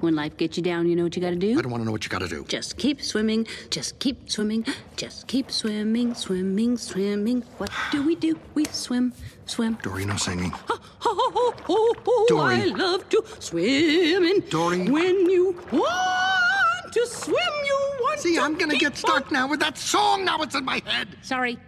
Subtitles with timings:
[0.00, 1.58] When life gets you down, you know what you gotta do?
[1.58, 2.44] I don't want to know what you got to do.
[2.48, 4.64] Just keep swimming, just keep swimming,
[4.96, 7.42] just keep swimming, swimming, swimming.
[7.58, 8.38] What do we do?
[8.54, 9.12] We swim,
[9.46, 9.78] swim.
[9.82, 10.52] Dory, no singing.
[10.68, 12.54] Oh, oh, oh, oh, Dory.
[12.54, 14.40] I love to swim in.
[14.50, 14.88] Dory.
[14.88, 19.30] When you want to swim, you want to See, to I'm going to get stuck
[19.30, 20.24] now with that song.
[20.24, 21.08] Now it's in my head.
[21.22, 21.58] Sorry.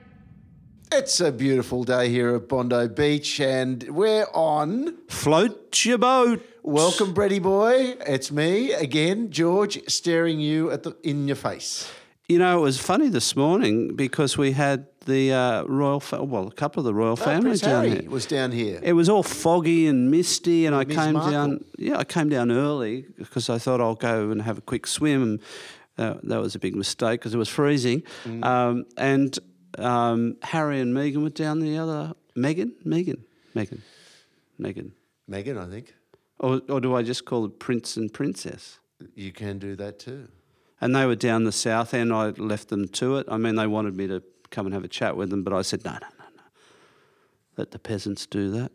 [0.90, 4.96] It's a beautiful day here at Bondi Beach, and we're on.
[5.08, 6.42] Float your boat.
[6.72, 7.96] Welcome, Bretty boy.
[8.06, 11.90] It's me again, George, staring you at the in your face.
[12.28, 16.46] You know, it was funny this morning because we had the uh, royal, fa- well,
[16.46, 18.10] a couple of the royal Oh, families Prince down Harry here.
[18.10, 18.80] was down here.
[18.82, 21.30] It was all foggy and misty, and I came Markle.
[21.32, 21.64] down.
[21.78, 25.40] Yeah, I came down early because I thought I'll go and have a quick swim.
[25.96, 28.02] Uh, that was a big mistake because it was freezing.
[28.24, 28.44] Mm.
[28.44, 29.38] Um, and
[29.78, 32.12] um, Harry and Meghan were down the other.
[32.36, 33.20] Meghan, Meghan,
[33.56, 33.80] Meghan,
[34.60, 34.90] Meghan.
[35.30, 35.94] Meghan, I think
[36.40, 38.78] Or, or do I just call it Prince and Princess?
[39.14, 40.28] you can do that too.
[40.80, 42.12] And they were down the south end.
[42.12, 43.26] I left them to it.
[43.30, 45.62] I mean, they wanted me to come and have a chat with them, but I
[45.62, 46.42] said, no, no, no, no.
[47.56, 48.70] Let the peasants do that.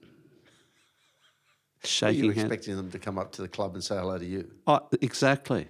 [1.82, 2.44] Were Shaking you hands.
[2.46, 4.50] expecting them to come up to the club and say hello to you?
[4.68, 5.68] Oh, exactly.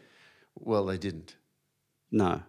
[0.55, 1.35] Well, they didn't.
[2.11, 2.41] No.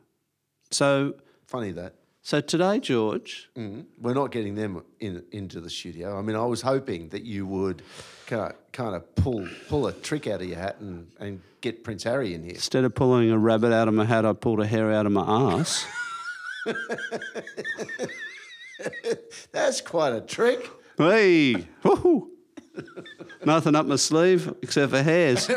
[0.70, 1.14] So,
[1.46, 1.94] Funny that.
[2.26, 3.84] So today, George, Mm.
[4.00, 6.18] We're not getting them in into the studio.
[6.18, 7.82] I mean, I was hoping that you would
[8.26, 11.84] kind of, kind of pull pull a trick out of your hat and, and get
[11.84, 12.54] Prince Harry in here.
[12.54, 15.12] instead of pulling a rabbit out of my hat, I pulled a hair out of
[15.12, 15.22] my
[15.60, 15.86] ass.
[19.52, 20.68] That's quite a trick.
[20.98, 22.28] hey, woohoo.
[23.44, 25.46] Nothing up my sleeve except for hairs.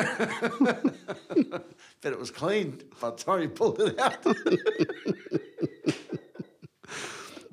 [2.02, 4.18] Bet it was clean by the time you pulled it out.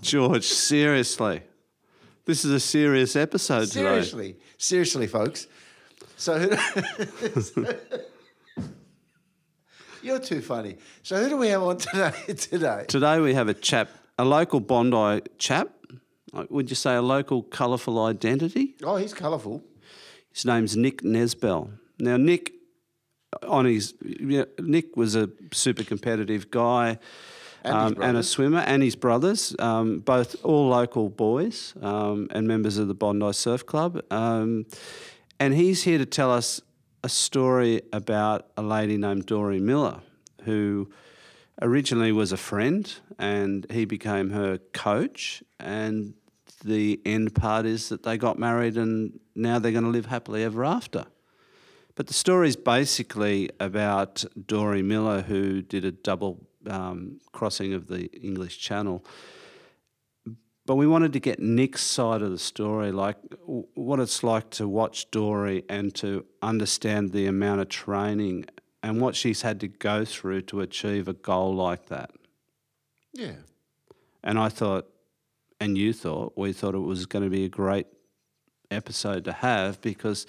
[0.04, 1.40] George, seriously.
[2.26, 3.80] This is a serious episode today.
[3.80, 5.46] seriously, seriously, folks.
[6.16, 7.66] So, who,
[10.02, 10.76] you're too funny.
[11.02, 12.12] So, who do we have on today?
[12.34, 13.88] Today, Today we have a chap,
[14.18, 15.70] a local Bondi chap.
[16.50, 18.74] Would you say a local colourful identity?
[18.84, 19.64] oh, he's colourful.
[20.34, 21.70] His name's Nick Nesbell.
[21.98, 22.52] Now, Nick,
[23.48, 26.98] on his, yeah, Nick was a super competitive guy
[27.64, 32.46] And um, and a swimmer, and his brothers, um, both all local boys um, and
[32.46, 34.02] members of the Bondi Surf Club.
[34.10, 34.66] Um,
[35.40, 36.60] and he's here to tell us
[37.02, 40.00] a story about a lady named Dory Miller,
[40.44, 40.90] who
[41.60, 45.42] originally was a friend and he became her coach.
[45.60, 46.14] And
[46.64, 50.44] the end part is that they got married and now they're going to live happily
[50.44, 51.04] ever after.
[51.94, 57.88] But the story is basically about Dory Miller, who did a double um, crossing of
[57.88, 59.04] the English Channel.
[60.66, 64.48] But we wanted to get Nick's side of the story, like w- what it's like
[64.50, 68.46] to watch Dory and to understand the amount of training
[68.82, 72.10] and what she's had to go through to achieve a goal like that.
[73.12, 73.36] Yeah.
[74.22, 74.88] And I thought,
[75.60, 77.86] and you thought, we thought it was going to be a great
[78.70, 80.26] episode to have because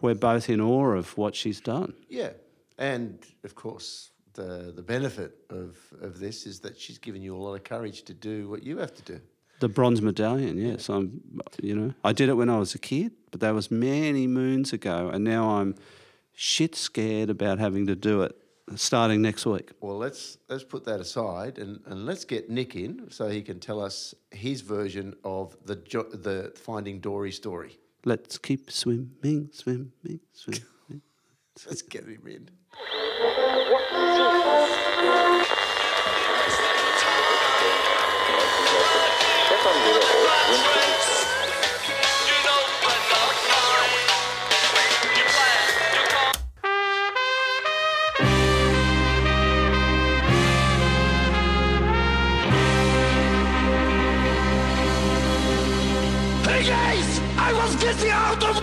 [0.00, 1.94] we're both in awe of what she's done.
[2.08, 2.30] Yeah,
[2.78, 7.38] and of course, the the benefit of of this is that she's given you a
[7.38, 9.20] lot of courage to do what you have to do.
[9.60, 10.88] The bronze medallion, yes.
[10.88, 11.20] I'm,
[11.62, 14.72] you know, I did it when I was a kid, but that was many moons
[14.72, 15.76] ago, and now I'm
[16.34, 18.36] shit scared about having to do it
[18.76, 19.70] starting next week.
[19.80, 23.60] Well, let's let's put that aside and, and let's get Nick in so he can
[23.60, 27.78] tell us his version of the jo- the Finding Dory story.
[28.04, 30.62] Let's keep swimming, swimming, swimming.
[31.66, 32.48] Let's get him in.
[56.44, 58.61] Hey guys, I was getting out of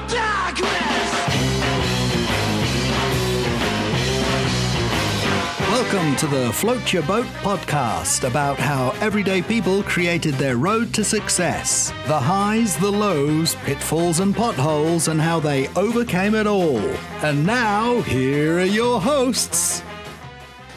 [5.91, 11.03] Welcome to the Float Your Boat podcast about how everyday people created their road to
[11.03, 11.89] success.
[12.05, 16.77] The highs, the lows, pitfalls, and potholes, and how they overcame it all.
[17.23, 19.81] And now, here are your hosts.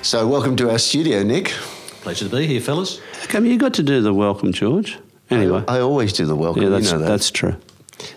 [0.00, 1.48] So, welcome to our studio, Nick.
[2.00, 2.98] Pleasure to be here, fellas.
[3.24, 4.98] Come, you got to do the welcome, George.
[5.28, 6.62] Anyway, I always do the welcome.
[6.62, 7.08] yeah, that's you know that.
[7.08, 7.54] that's true.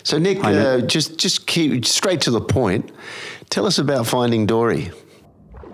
[0.02, 0.78] so, Nick, I know.
[0.78, 2.90] uh, just just keep straight to the point.
[3.50, 4.92] Tell us about Finding Dory.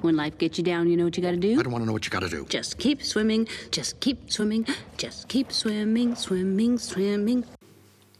[0.02, 1.52] When life gets you down, you know what you gotta do?
[1.52, 1.62] I do?
[1.62, 2.44] don't want to know what you got to do.
[2.48, 4.66] Just keep swimming, just keep swimming,
[4.96, 7.44] just keep swimming, swimming, swimming.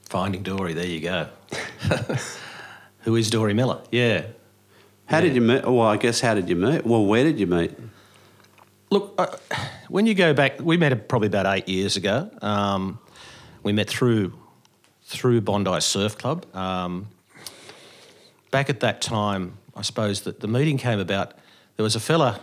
[0.09, 1.29] Finding Dory, there you go.
[3.01, 3.83] Who is Dory Miller?
[3.91, 4.27] Yeah.
[5.07, 5.65] How did you meet?
[5.65, 6.87] Well, I guess how did you meet?
[6.87, 7.77] Well, where did you meet?
[8.91, 9.27] Look, uh,
[9.89, 12.31] when you go back, we met probably about eight years ago.
[12.41, 13.01] Um,
[13.65, 14.33] we met through
[15.03, 16.47] through Bondi Surf Club.
[16.55, 17.09] Um,
[18.53, 21.35] back at that time, I suppose that the meeting came about.
[21.77, 22.41] There was a fella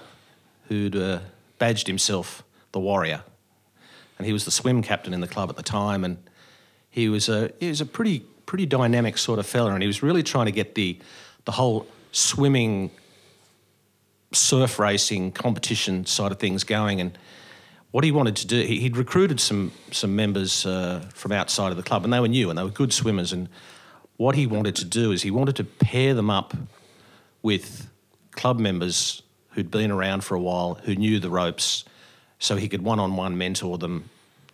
[0.67, 1.19] who'd uh,
[1.57, 3.23] badged himself the Warrior,
[4.17, 6.03] and he was the swim captain in the club at the time.
[6.03, 6.17] And
[6.89, 10.01] he was a he was a pretty pretty dynamic sort of fella, and he was
[10.01, 10.97] really trying to get the
[11.45, 12.91] the whole swimming,
[14.31, 16.99] surf racing competition side of things going.
[16.99, 17.17] And
[17.91, 21.77] what he wanted to do, he, he'd recruited some some members uh, from outside of
[21.77, 23.31] the club, and they were new and they were good swimmers.
[23.31, 23.47] And
[24.17, 26.53] what he wanted to do is he wanted to pair them up
[27.41, 27.89] with
[28.31, 29.21] club members
[29.51, 31.83] who'd been around for a while, who knew the ropes,
[32.39, 34.09] so he could one-on-one mentor them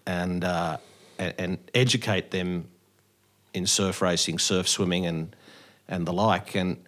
[0.06, 0.78] and uh,
[1.18, 2.68] and, educate them
[3.54, 5.36] in surf racing, surf swimming, and
[5.88, 6.56] and the like.
[6.56, 6.84] And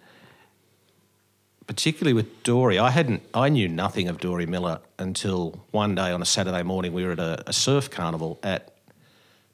[1.66, 6.22] particularly with Dory, I hadn't, I knew nothing of Dory Miller until one day on
[6.22, 8.74] a Saturday morning we were at a, a surf carnival at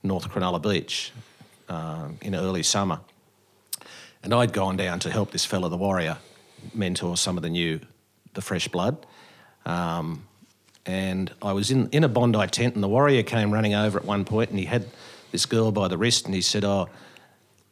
[0.03, 1.13] North Cronulla Beach
[1.69, 3.01] um, in early summer,
[4.23, 6.19] and I'd gone down to help this fella, the Warrior,
[6.73, 7.81] mentor some of the new,
[8.35, 9.05] the fresh blood.
[9.67, 10.27] Um,
[10.87, 14.05] and I was in, in a Bondi tent, and the Warrior came running over at
[14.05, 14.87] one point, and he had
[15.33, 16.89] this girl by the wrist, and he said, "Oh,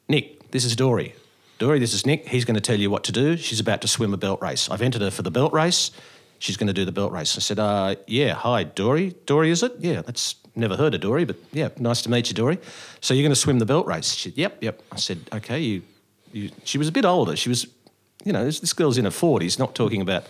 [0.08, 1.14] Nick, this is Dory.
[1.58, 2.26] Dory, this is Nick.
[2.26, 3.36] He's going to tell you what to do.
[3.36, 4.68] She's about to swim a belt race.
[4.68, 5.90] I've entered her for the belt race.
[6.38, 7.36] She's going to do the belt race.
[7.36, 9.14] I said, uh, yeah, hi, Dory.
[9.26, 9.72] Dory, is it?
[9.78, 12.58] Yeah, that's never heard of Dory, but yeah, nice to meet you, Dory.
[13.00, 14.12] So you're going to swim the belt race?
[14.12, 14.82] She said, yep, yep.
[14.90, 15.82] I said, okay, you,
[16.32, 16.50] you.
[16.64, 17.36] She was a bit older.
[17.36, 17.68] She was,
[18.24, 20.26] you know, this, this girl's in her 40s, not talking about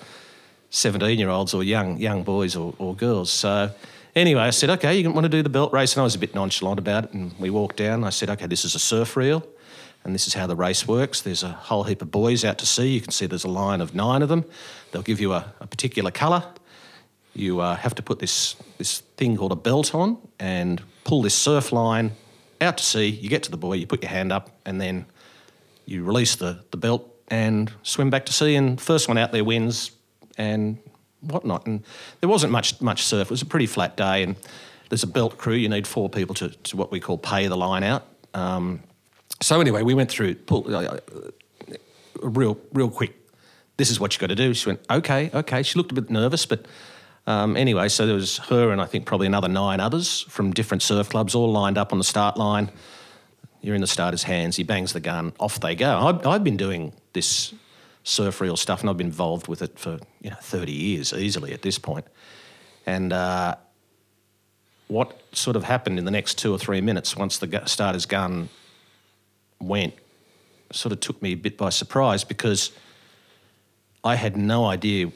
[0.70, 3.30] 17 year olds or young young boys or, or girls.
[3.30, 3.70] So
[4.16, 5.94] anyway, I said, okay, you want to do the belt race?
[5.94, 7.12] And I was a bit nonchalant about it.
[7.12, 8.04] And we walked down.
[8.04, 9.46] I said, okay, this is a surf reel.
[10.04, 11.20] And this is how the race works.
[11.20, 12.88] There's a whole heap of boys out to sea.
[12.88, 14.44] You can see there's a line of nine of them.
[14.90, 16.44] They'll give you a, a particular colour.
[17.34, 21.34] You uh, have to put this, this thing called a belt on and pull this
[21.34, 22.12] surf line
[22.60, 23.08] out to sea.
[23.08, 25.06] You get to the buoy, you put your hand up, and then
[25.86, 28.54] you release the, the belt and swim back to sea.
[28.54, 29.90] And first one out there wins
[30.36, 30.78] and
[31.22, 31.66] whatnot.
[31.66, 31.82] And
[32.20, 33.28] there wasn't much much surf.
[33.28, 34.22] It was a pretty flat day.
[34.22, 34.36] And
[34.90, 35.54] there's a belt crew.
[35.54, 38.06] You need four people to, to what we call pay the line out.
[38.34, 38.82] Um,
[39.40, 40.98] so anyway, we went through pull, uh,
[42.22, 43.18] real real quick.
[43.78, 44.52] This is what you got to do.
[44.52, 45.62] She went, okay, okay.
[45.62, 46.66] She looked a bit nervous, but
[47.26, 50.82] um, anyway, so there was her and I think probably another nine others from different
[50.82, 52.70] surf clubs, all lined up on the start line.
[53.62, 54.56] You're in the starter's hands.
[54.56, 55.32] He bangs the gun.
[55.38, 55.96] Off they go.
[55.98, 57.54] I've, I've been doing this
[58.02, 61.52] surf reel stuff, and I've been involved with it for you know 30 years easily
[61.52, 62.06] at this point.
[62.84, 63.54] And uh,
[64.88, 68.48] what sort of happened in the next two or three minutes once the starter's gun
[69.60, 69.94] went
[70.72, 72.72] sort of took me a bit by surprise because
[74.02, 75.12] I had no idea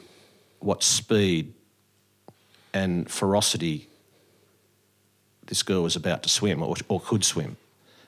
[0.61, 1.53] what speed
[2.73, 3.89] and ferocity
[5.47, 7.57] this girl was about to swim or, or could swim.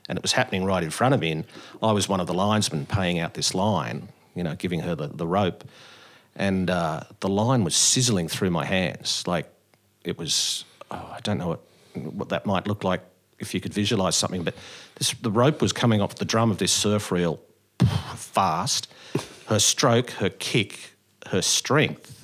[0.09, 1.45] And it was happening right in front of me.
[1.83, 5.09] I was one of the linesmen paying out this line, you know, giving her the,
[5.09, 5.65] the rope.
[6.35, 9.25] And uh, the line was sizzling through my hands.
[9.27, 9.53] Like
[10.05, 11.61] it was, oh, I don't know what,
[11.95, 13.03] what that might look like
[13.39, 14.55] if you could visualize something, but
[14.97, 17.41] this, the rope was coming off the drum of this surf reel
[18.17, 18.89] fast.
[19.47, 20.95] Her stroke, her kick,
[21.27, 22.18] her strength.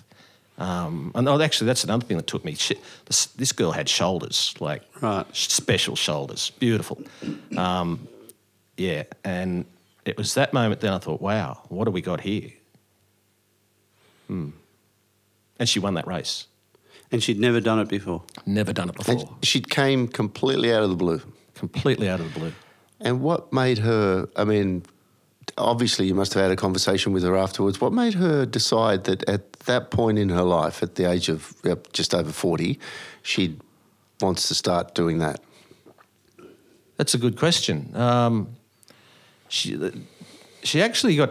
[0.57, 2.55] Um, and oh, actually, that's another thing that took me.
[2.55, 5.27] She, this, this, girl had shoulders, like right.
[5.33, 7.03] special shoulders, beautiful.
[7.57, 8.07] Um,
[8.77, 9.65] yeah, and
[10.05, 12.51] it was that moment then I thought, wow, what have we got here?
[14.29, 14.51] Hmm.
[15.59, 16.47] And she won that race.
[17.11, 18.23] And she'd never done it before.
[18.47, 19.15] Never done it before.
[19.15, 21.21] And she came completely out of the blue.
[21.55, 22.53] Completely out of the blue.
[23.01, 24.29] And what made her?
[24.37, 24.85] I mean,
[25.59, 27.81] obviously you must have had a conversation with her afterwards.
[27.81, 31.55] What made her decide that at that point in her life, at the age of
[31.93, 32.79] just over forty,
[33.23, 33.57] she
[34.21, 35.41] wants to start doing that?
[36.97, 37.95] That's a good question.
[37.97, 38.57] Um,
[39.49, 39.79] she
[40.63, 41.31] she actually got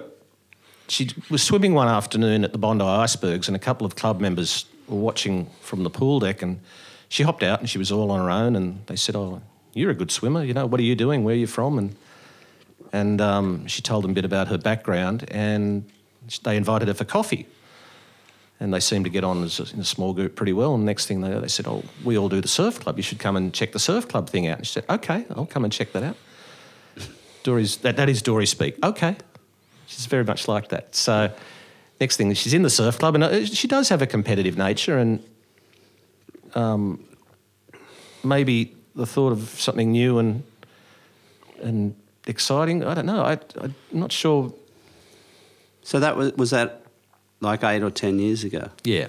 [0.88, 4.66] she was swimming one afternoon at the Bondi Icebergs, and a couple of club members
[4.88, 6.60] were watching from the pool deck, and
[7.10, 9.42] she hopped out, and she was all on her own, and they said, "Oh,
[9.74, 10.44] you're a good swimmer.
[10.44, 11.24] You know, what are you doing?
[11.24, 11.96] Where are you from?" And
[12.94, 15.84] and um, she told them a bit about her background, and
[16.44, 17.48] they invited her for coffee.
[18.60, 20.76] And they seemed to get on as a, in a small group pretty well.
[20.76, 22.98] And next thing they, they said, "Oh, we all do the surf club.
[22.98, 25.48] You should come and check the surf club thing out." And she said, "Okay, I'll
[25.48, 26.16] come and check that out."
[27.42, 28.78] Dory's that, that is Dory speak.
[28.86, 29.18] Okay,
[29.88, 30.96] she's very much like that.
[30.96, 31.34] So
[32.00, 34.98] next thing, she's in the surf club, and uh, she does have a competitive nature,
[35.00, 35.22] and
[36.54, 37.04] um,
[38.24, 40.44] maybe the thought of something new and
[41.62, 41.96] and
[42.28, 42.84] exciting.
[42.84, 43.22] I don't know.
[43.24, 44.54] I, I'm not sure.
[45.84, 46.82] So that was was that
[47.42, 48.70] like eight or ten years ago.
[48.84, 49.08] Yeah.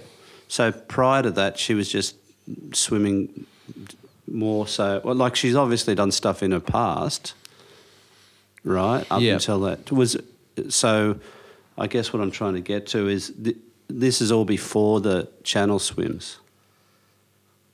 [0.49, 2.17] So prior to that, she was just
[2.73, 3.47] swimming
[4.31, 5.01] more so.
[5.05, 7.35] Well, like she's obviously done stuff in her past,
[8.65, 9.07] right?
[9.11, 9.35] Up Yeah.
[9.35, 10.17] until that was.
[10.69, 11.19] So,
[11.77, 13.57] I guess what I'm trying to get to is th-
[13.89, 16.39] this is all before the channel swims.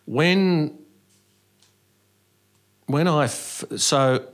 [0.06, 0.78] When
[2.86, 4.24] when I f- so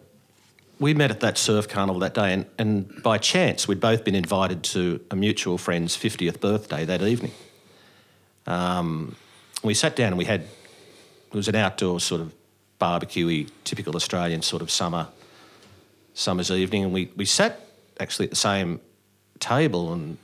[0.78, 4.14] we met at that surf carnival that day, and, and by chance we'd both been
[4.14, 7.32] invited to a mutual friend's fiftieth birthday that evening.
[8.46, 9.16] Um,
[9.62, 12.34] we sat down and we had it was an outdoor sort of
[12.80, 15.08] barbecuey, typical Australian sort of summer
[16.14, 17.60] summer's evening, and we we sat
[17.98, 18.80] actually at the same
[19.38, 20.18] table and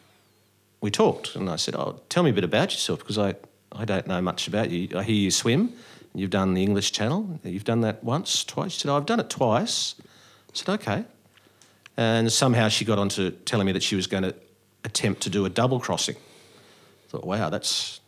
[0.81, 3.35] we talked, and I said, "Oh, tell me a bit about yourself because I,
[3.71, 4.89] I don't know much about you.
[4.97, 5.73] I hear you swim.
[6.15, 7.41] You've done the English Channel.
[7.43, 9.95] You've done that once, twice." She said, oh, "I've done it twice."
[10.53, 11.05] I said, "Okay."
[11.97, 14.35] And somehow she got on to telling me that she was going to
[14.85, 16.17] attempt to do a double crossing.
[16.17, 18.01] I thought, "Wow, that's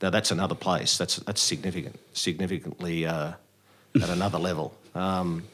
[0.00, 0.98] now that's another place.
[0.98, 3.32] That's that's significant, significantly uh,
[4.00, 5.44] at another level." Um,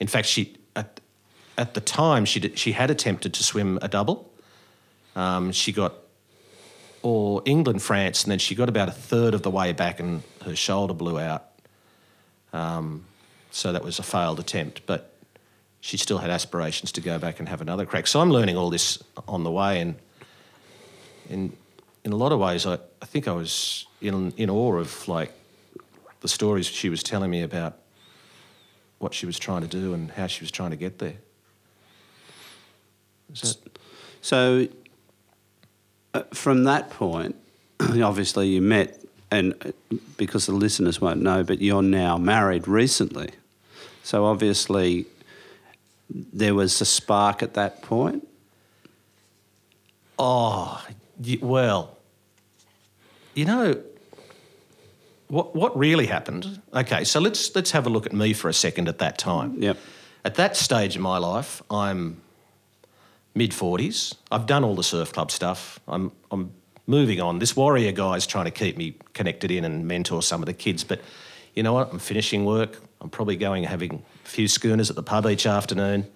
[0.00, 1.00] in fact, she at
[1.58, 4.30] at the time she did, she had attempted to swim a double.
[5.14, 5.94] Um, she got
[7.02, 10.22] or England, France, and then she got about a third of the way back and
[10.44, 11.44] her shoulder blew out.
[12.52, 13.04] Um,
[13.50, 15.11] so that was a failed attempt, but
[15.82, 18.06] she still had aspirations to go back and have another crack.
[18.06, 19.96] So I'm learning all this on the way, and
[21.28, 21.52] in
[22.04, 25.32] in a lot of ways, I, I think I was in in awe of like
[26.20, 27.78] the stories she was telling me about
[29.00, 31.16] what she was trying to do and how she was trying to get there.
[33.28, 33.56] That,
[34.20, 34.68] So,
[36.14, 37.34] uh, from that point,
[37.80, 43.30] obviously you met, and uh, because the listeners won't know, but you're now married recently.
[44.04, 45.06] So obviously,
[46.12, 48.26] there was a spark at that point.
[50.18, 50.84] Oh,
[51.40, 51.96] well,
[53.34, 53.82] you know,
[55.28, 56.60] what what really happened?
[56.74, 59.60] Okay, so let's let's have a look at me for a second at that time.
[59.62, 59.78] Yep.
[60.24, 62.20] At that stage in my life, I'm
[63.34, 64.14] mid forties.
[64.30, 65.80] I've done all the surf club stuff.
[65.88, 66.52] I'm I'm
[66.86, 67.38] moving on.
[67.38, 70.84] This warrior guy's trying to keep me connected in and mentor some of the kids,
[70.84, 71.00] but
[71.54, 71.90] you know what?
[71.92, 72.80] I'm finishing work.
[73.00, 76.06] I'm probably going having a few schooners at the pub each afternoon.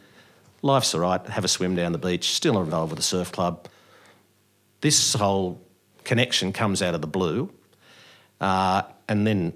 [0.62, 1.24] Life's all right.
[1.26, 2.32] Have a swim down the beach.
[2.32, 3.68] Still involved with the surf club.
[4.80, 5.60] This whole
[6.04, 7.50] connection comes out of the blue,
[8.40, 9.52] uh, and then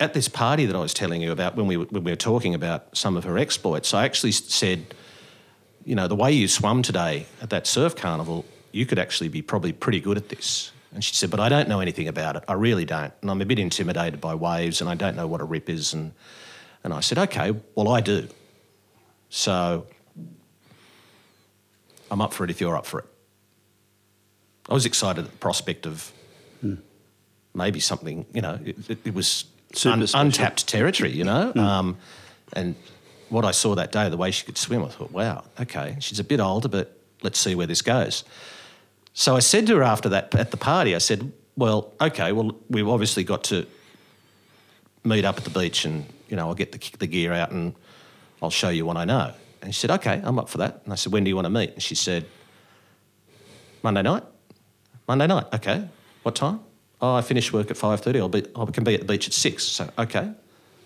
[0.00, 2.16] at this party that I was telling you about when we, were- when we were
[2.16, 4.94] talking about some of her exploits, I actually said,
[5.84, 9.42] you know, the way you swum today at that surf carnival, you could actually be
[9.42, 10.70] probably pretty good at this.
[10.94, 12.44] And she said, but I don't know anything about it.
[12.46, 13.12] I really don't.
[13.22, 15.92] And I'm a bit intimidated by waves and I don't know what a rip is.
[15.92, 16.12] And,
[16.84, 18.28] and I said, okay, well, I do.
[19.30, 19.86] So
[22.10, 23.06] I'm up for it if you're up for it.
[24.68, 26.12] I was excited at the prospect of
[27.54, 29.46] maybe something, you know, it, it, it was
[29.84, 31.52] un- untapped territory, you know.
[31.54, 31.96] Um,
[32.52, 32.74] and
[33.28, 36.18] what I saw that day, the way she could swim, I thought, wow, okay, she's
[36.20, 38.24] a bit older, but let's see where this goes.
[39.12, 42.56] So I said to her after that at the party, I said, well, okay, well,
[42.70, 43.66] we've obviously got to
[45.08, 47.74] meet up at the beach and, you know, I'll get the, the gear out and
[48.42, 49.32] I'll show you what I know.
[49.62, 50.82] And she said, okay, I'm up for that.
[50.84, 51.72] And I said, when do you want to meet?
[51.72, 52.26] And she said,
[53.82, 54.22] Monday night.
[55.08, 55.88] Monday night, okay.
[56.22, 56.60] What time?
[57.00, 58.16] Oh, I finish work at 5.30.
[58.18, 59.62] I'll be, I can be at the beach at 6.
[59.64, 60.30] So, okay,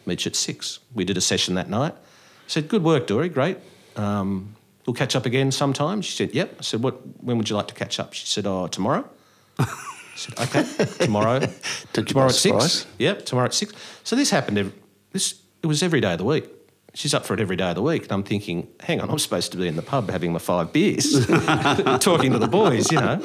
[0.06, 0.78] meet you at 6.
[0.94, 1.92] We did a session that night.
[1.92, 3.58] I said, good work, Dory, great.
[3.96, 4.54] Um,
[4.86, 6.02] we'll catch up again sometime.
[6.02, 6.54] She said, yep.
[6.58, 8.12] I said, what, when would you like to catch up?
[8.12, 9.08] She said, oh, tomorrow.
[10.12, 11.40] I said, okay, tomorrow.
[11.92, 12.42] Tomorrow at 6.
[12.42, 12.86] surprise.
[12.98, 13.72] Yep, tomorrow at 6.
[14.04, 14.72] So this happened, every,
[15.12, 16.48] this, it was every day of the week.
[16.94, 18.02] She's up for it every day of the week.
[18.04, 20.72] And I'm thinking, hang on, I'm supposed to be in the pub having my five
[20.72, 21.26] beers,
[22.00, 23.20] talking to the boys, you know.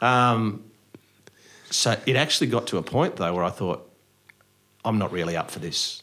[0.00, 0.64] Um,
[1.70, 3.84] so it actually got to a point, though, where I thought,
[4.84, 6.02] I'm not really up for this.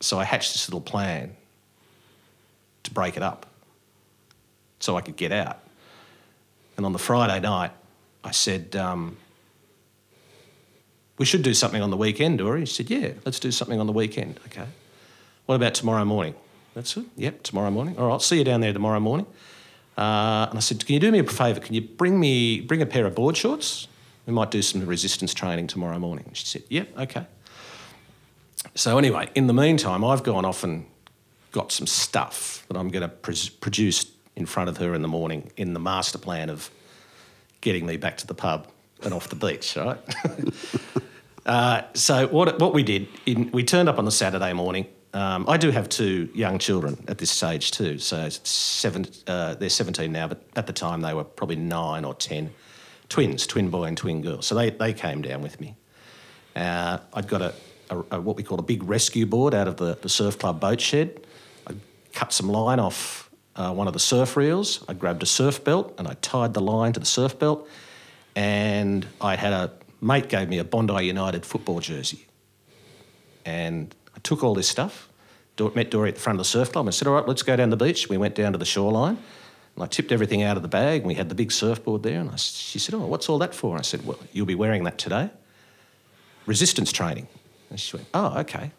[0.00, 1.36] So I hatched this little plan
[2.82, 3.46] to break it up
[4.80, 5.60] so I could get out.
[6.76, 7.72] And on the Friday night,
[8.24, 9.16] I said, um,
[11.18, 12.60] we should do something on the weekend, Dory.
[12.60, 14.40] He said, yeah, let's do something on the weekend.
[14.46, 14.66] Okay.
[15.46, 16.34] What about tomorrow morning?
[16.74, 17.04] That's it.
[17.16, 17.96] Yep, tomorrow morning.
[17.98, 19.26] All right, I'll see you down there tomorrow morning.
[19.98, 21.60] Uh, and I said, can you do me a favour?
[21.60, 23.88] Can you bring me bring a pair of board shorts?
[24.26, 26.24] We might do some resistance training tomorrow morning.
[26.26, 27.26] And she said, yep, okay.
[28.74, 30.86] So anyway, in the meantime, I've gone off and
[31.52, 35.50] got some stuff that I'm going to produce in front of her in the morning
[35.56, 36.70] in the master plan of
[37.60, 38.66] getting me back to the pub
[39.02, 39.98] and off the beach, right?
[41.46, 44.86] uh, so what what we did, in, we turned up on the Saturday morning.
[45.12, 47.98] Um, I do have two young children at this stage too.
[47.98, 52.14] So seven, uh, they're 17 now, but at the time they were probably nine or
[52.14, 52.52] 10.
[53.08, 54.40] Twins, twin boy and twin girl.
[54.40, 55.76] So they, they came down with me.
[56.54, 57.54] Uh, I'd got a,
[57.90, 60.60] a, a, what we call a big rescue board out of the, the surf club
[60.60, 61.26] boat shed.
[61.66, 61.74] I
[62.12, 63.29] cut some line off
[63.60, 64.82] uh, one of the surf reels.
[64.88, 67.68] I grabbed a surf belt and I tied the line to the surf belt.
[68.34, 72.26] And I had a mate gave me a Bondi United football jersey.
[73.44, 75.08] And I took all this stuff,
[75.74, 77.54] met Dory at the front of the surf club, and said, All right, let's go
[77.54, 78.08] down the beach.
[78.08, 79.18] We went down to the shoreline.
[79.76, 82.20] And I tipped everything out of the bag, and we had the big surfboard there.
[82.20, 83.72] And I, she said, Oh, what's all that for?
[83.72, 85.28] And I said, Well, you'll be wearing that today.
[86.46, 87.28] Resistance training.
[87.68, 88.70] And she went, Oh, okay.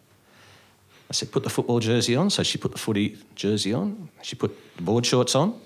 [1.12, 2.30] I said, Put the football jersey on.
[2.30, 4.08] So she put the footy jersey on.
[4.22, 5.60] She put the board shorts on.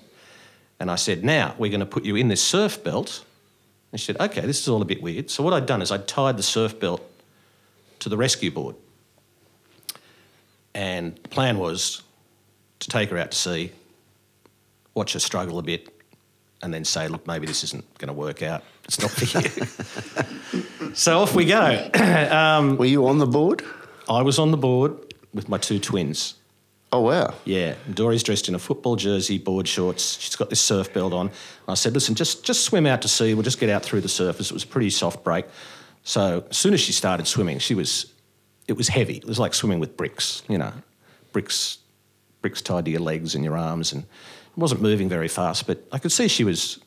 [0.80, 3.24] And I said, Now we're going to put you in this surf belt.
[3.92, 5.30] And she said, Okay, this is all a bit weird.
[5.30, 7.00] So what I'd done is I'd tied the surf belt
[8.00, 8.74] to the rescue board.
[10.74, 12.02] And the plan was
[12.80, 13.70] to take her out to sea,
[14.94, 15.88] watch her struggle a bit,
[16.60, 18.64] and then say, look, maybe this isn't going to work out.
[18.84, 19.38] It's not for
[20.84, 20.94] you.
[20.94, 21.88] so off we go.
[22.32, 23.62] um, Were you on the board?
[24.08, 25.05] I was on the board
[25.36, 26.34] with my two twins.
[26.92, 27.34] Oh, wow.
[27.44, 30.18] Yeah, Dory's dressed in a football jersey, board shorts.
[30.20, 31.30] She's got this surf belt on.
[31.68, 33.34] I said, listen, just, just swim out to sea.
[33.34, 34.50] We'll just get out through the surface.
[34.50, 35.46] It was a pretty soft break.
[36.04, 38.12] So as soon as she started swimming, she was
[38.68, 39.16] it was heavy.
[39.16, 40.72] It was like swimming with bricks, you know,
[41.32, 41.78] bricks,
[42.42, 45.66] bricks tied to your legs and your arms, and it wasn't moving very fast.
[45.66, 46.80] But I could see she was,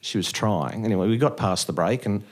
[0.00, 0.84] she was trying.
[0.84, 2.22] Anyway, we got past the break, and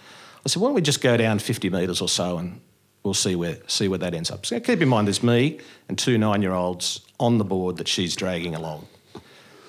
[0.44, 2.60] I said, "Why don't we just go down 50 metres or so, and
[3.04, 5.98] we'll see where see where that ends up." So keep in mind, there's me and
[5.98, 8.86] two nine-year-olds on the board that she's dragging along.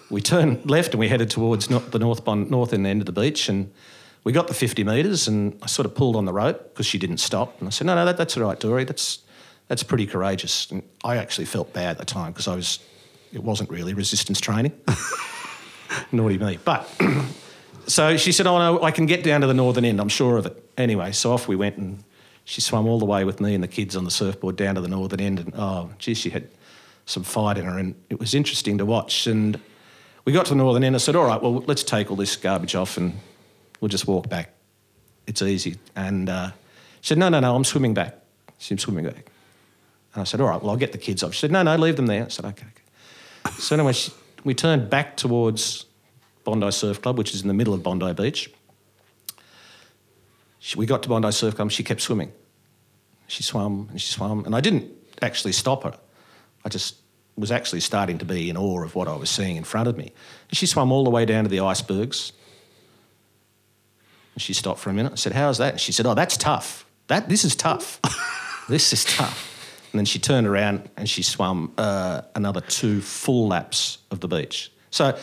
[0.09, 3.71] We turned left and we headed towards the north north end of the beach, and
[4.23, 6.97] we got the 50 metres and I sort of pulled on the rope because she
[6.97, 7.59] didn't stop.
[7.59, 8.83] And I said, no, no, that, that's all right, Dory.
[8.85, 9.19] That's,
[9.67, 10.71] that's pretty courageous.
[10.71, 12.79] And I actually felt bad at the time because I was,
[13.33, 14.71] it wasn't really resistance training.
[16.11, 16.57] Naughty me.
[16.63, 16.87] But
[17.87, 19.99] so she said, oh, no, I can get down to the northern end.
[19.99, 20.69] I'm sure of it.
[20.77, 22.03] Anyway, so off we went and
[22.45, 24.81] she swam all the way with me and the kids on the surfboard down to
[24.81, 25.39] the northern end.
[25.39, 26.49] And oh, gee, she had
[27.05, 27.77] some fight in her.
[27.77, 29.27] And it was interesting to watch.
[29.27, 29.59] And
[30.25, 30.95] we got to the northern end.
[30.95, 33.17] I said, all right, well, let's take all this garbage off and
[33.79, 34.53] we'll just walk back.
[35.25, 35.77] It's easy.
[35.95, 36.51] And uh,
[37.01, 38.17] she said, no, no, no, I'm swimming back.
[38.57, 39.29] She's swimming back.
[40.13, 41.33] And I said, all right, well, I'll get the kids off.
[41.33, 42.25] She said, no, no, leave them there.
[42.25, 43.55] I said, okay, okay.
[43.59, 44.11] So anyway, she,
[44.43, 45.85] we turned back towards
[46.43, 48.51] Bondi Surf Club, which is in the middle of Bondi Beach.
[50.65, 52.31] She, we got to Bondi Surf Club, she kept swimming.
[53.27, 54.89] She swam and she swam, and I didn't
[55.21, 55.93] actually stop her.
[56.63, 56.95] I just
[57.35, 59.97] was actually starting to be in awe of what I was seeing in front of
[59.97, 60.13] me.
[60.49, 62.31] And she swam all the way down to the icebergs,
[64.35, 65.11] and she stopped for a minute.
[65.11, 65.73] I said, How's that?
[65.73, 66.85] And she said, Oh, that's tough.
[67.07, 67.99] That, this is tough.
[68.69, 69.49] this is tough.
[69.91, 74.29] And then she turned around and she swam uh, another two full laps of the
[74.29, 74.71] beach.
[74.91, 75.19] So,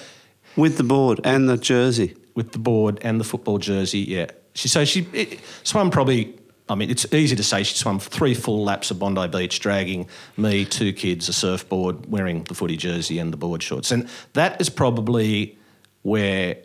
[0.54, 4.32] with the board and the jersey, with the board and the football jersey, yeah.
[4.54, 6.36] She so she it, swam probably.
[6.68, 10.08] I mean, it's easy to say she swam three full laps of Bondi Beach, dragging
[10.36, 14.60] me, two kids, a surfboard, wearing the footy jersey and the board shorts, and that
[14.60, 15.58] is probably
[16.02, 16.58] where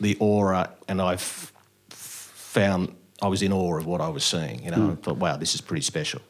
[0.00, 1.52] the aura, and I've
[1.90, 4.64] found I was in awe of what I was seeing.
[4.64, 4.92] You know, mm.
[4.92, 6.20] I thought, wow, this is pretty special.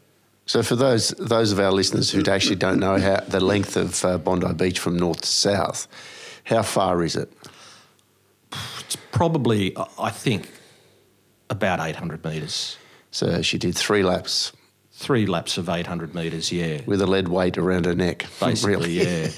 [0.46, 4.04] So, for those those of our listeners who actually don't know how the length of
[4.04, 5.86] uh, Bondi Beach from north to south,
[6.44, 7.32] how far is it?
[8.80, 10.50] It's probably, I think,
[11.48, 12.76] about 800 metres.
[13.10, 14.52] So she did three laps
[15.00, 16.82] three laps of 800 metres, yeah.
[16.84, 18.26] With a lead weight around her neck.
[18.40, 19.00] Basically, really.
[19.00, 19.28] yeah.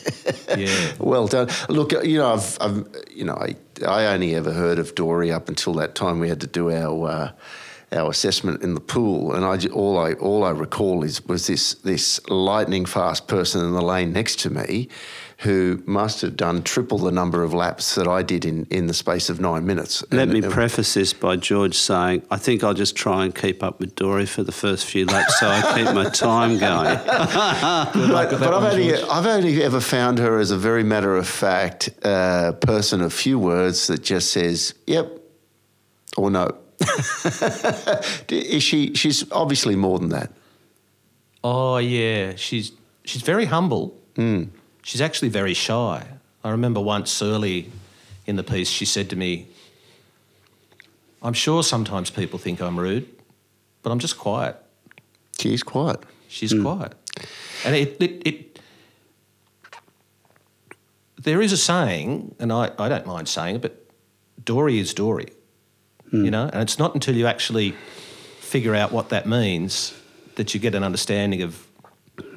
[0.56, 0.92] yeah.
[0.98, 1.48] Well done.
[1.68, 3.54] Look, you know, I've, I've, you know, I,
[3.86, 7.08] I only ever heard of Dory up until that time we had to do our,
[7.08, 7.32] uh,
[7.92, 11.74] our assessment in the pool, and I all I all I recall is was this
[11.74, 14.88] this lightning fast person in the lane next to me,
[15.42, 18.94] who must have done triple the number of laps that I did in, in the
[18.94, 20.04] space of nine minutes.
[20.12, 23.60] Let and, me preface this by George saying, I think I'll just try and keep
[23.60, 26.96] up with Dory for the first few laps so I keep my time going.
[27.06, 31.90] but, but I've, only, I've only ever found her as a very matter of fact
[32.04, 35.10] uh, person of few words that just says, yep,
[36.16, 36.56] or no.
[38.28, 38.94] Is she?
[38.94, 40.32] She's obviously more than that.
[41.44, 42.72] Oh yeah, she's
[43.04, 43.96] she's very humble.
[44.14, 44.50] Mm
[44.82, 46.06] she's actually very shy.
[46.44, 47.70] I remember once early
[48.26, 49.46] in the piece, she said to me,
[51.22, 53.08] I'm sure sometimes people think I'm rude,
[53.82, 54.56] but I'm just quiet.
[55.38, 56.00] She's quiet.
[56.28, 56.62] She's mm.
[56.62, 56.94] quiet.
[57.64, 58.60] And it, it, it,
[61.16, 63.88] there is a saying, and I, I don't mind saying it, but
[64.44, 65.28] Dory is Dory,
[66.12, 66.24] mm.
[66.24, 66.50] you know?
[66.52, 67.74] And it's not until you actually
[68.40, 69.94] figure out what that means
[70.34, 71.66] that you get an understanding of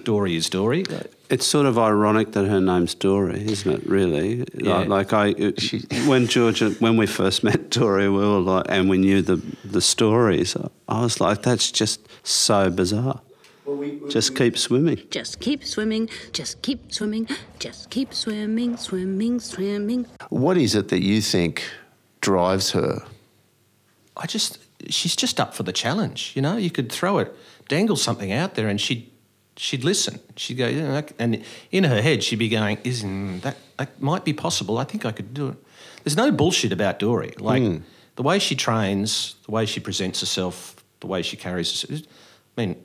[0.05, 0.85] Dory is Dory.
[1.29, 3.85] It's sort of ironic that her name's Dory, isn't it?
[3.89, 4.77] Really, Yeah.
[4.85, 5.31] like, like I,
[6.07, 9.81] when Georgia, when we first met Dory, we were like, and we knew the the
[9.81, 10.55] stories.
[10.87, 13.19] I was like, that's just so bizarre.
[14.09, 14.99] just keep swimming.
[15.09, 17.27] Just keep swimming, just keep swimming,
[17.59, 20.05] just keep swimming, swimming, swimming.
[20.29, 21.63] What is it that you think
[22.21, 23.03] drives her?
[24.15, 26.33] I just she's just up for the challenge.
[26.35, 27.33] You know, you could throw it,
[27.67, 29.09] dangle something out there, and she'd
[29.57, 30.19] she'd listen.
[30.35, 34.25] She'd go, yeah, okay," and in her head she'd be going, "Isn't that that might
[34.25, 34.77] be possible?
[34.77, 35.57] I think I could do it."
[36.03, 37.33] There's no bullshit about Dory.
[37.39, 37.77] Like hmm.
[38.15, 42.01] the way she trains, the way she presents herself, the way she carries herself.
[42.57, 42.83] I mean,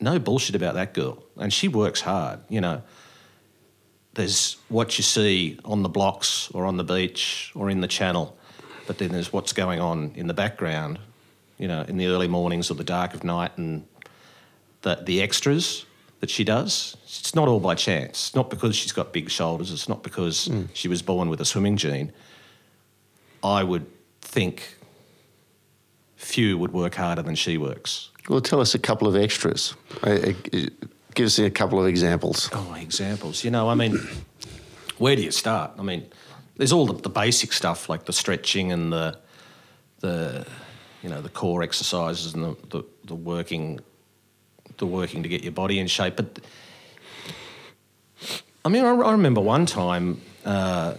[0.00, 2.40] no bullshit about that girl, and she works hard.
[2.48, 2.82] You know.
[4.14, 8.36] There's what you see on the blocks or on the beach or in the channel,
[8.88, 10.98] but then there's what's going on in the background,
[11.58, 13.86] you know, in the early mornings or the dark of night and
[14.82, 15.86] the, the extras
[16.20, 16.96] that she does.
[17.04, 18.28] It's not all by chance.
[18.28, 19.72] It's not because she's got big shoulders.
[19.72, 22.12] It's not because she was born with a swimming gene.
[23.42, 23.86] I would
[24.20, 24.76] think
[26.16, 28.10] few would work harder than she works.
[28.28, 29.74] Well, tell us a couple of extras.
[30.02, 30.58] Uh, uh,
[31.14, 32.48] Give us a couple of examples.
[32.52, 33.42] Oh, examples.
[33.42, 33.98] You know, I mean,
[34.98, 35.72] where do you start?
[35.78, 36.06] I mean,
[36.56, 39.18] there's all the, the basic stuff like the stretching and the
[40.00, 40.46] the
[41.02, 43.80] you know the core exercises and the, the, the working
[44.80, 46.16] the working to get your body in shape.
[46.16, 46.40] But
[48.64, 50.94] I mean, I, I remember one time, uh,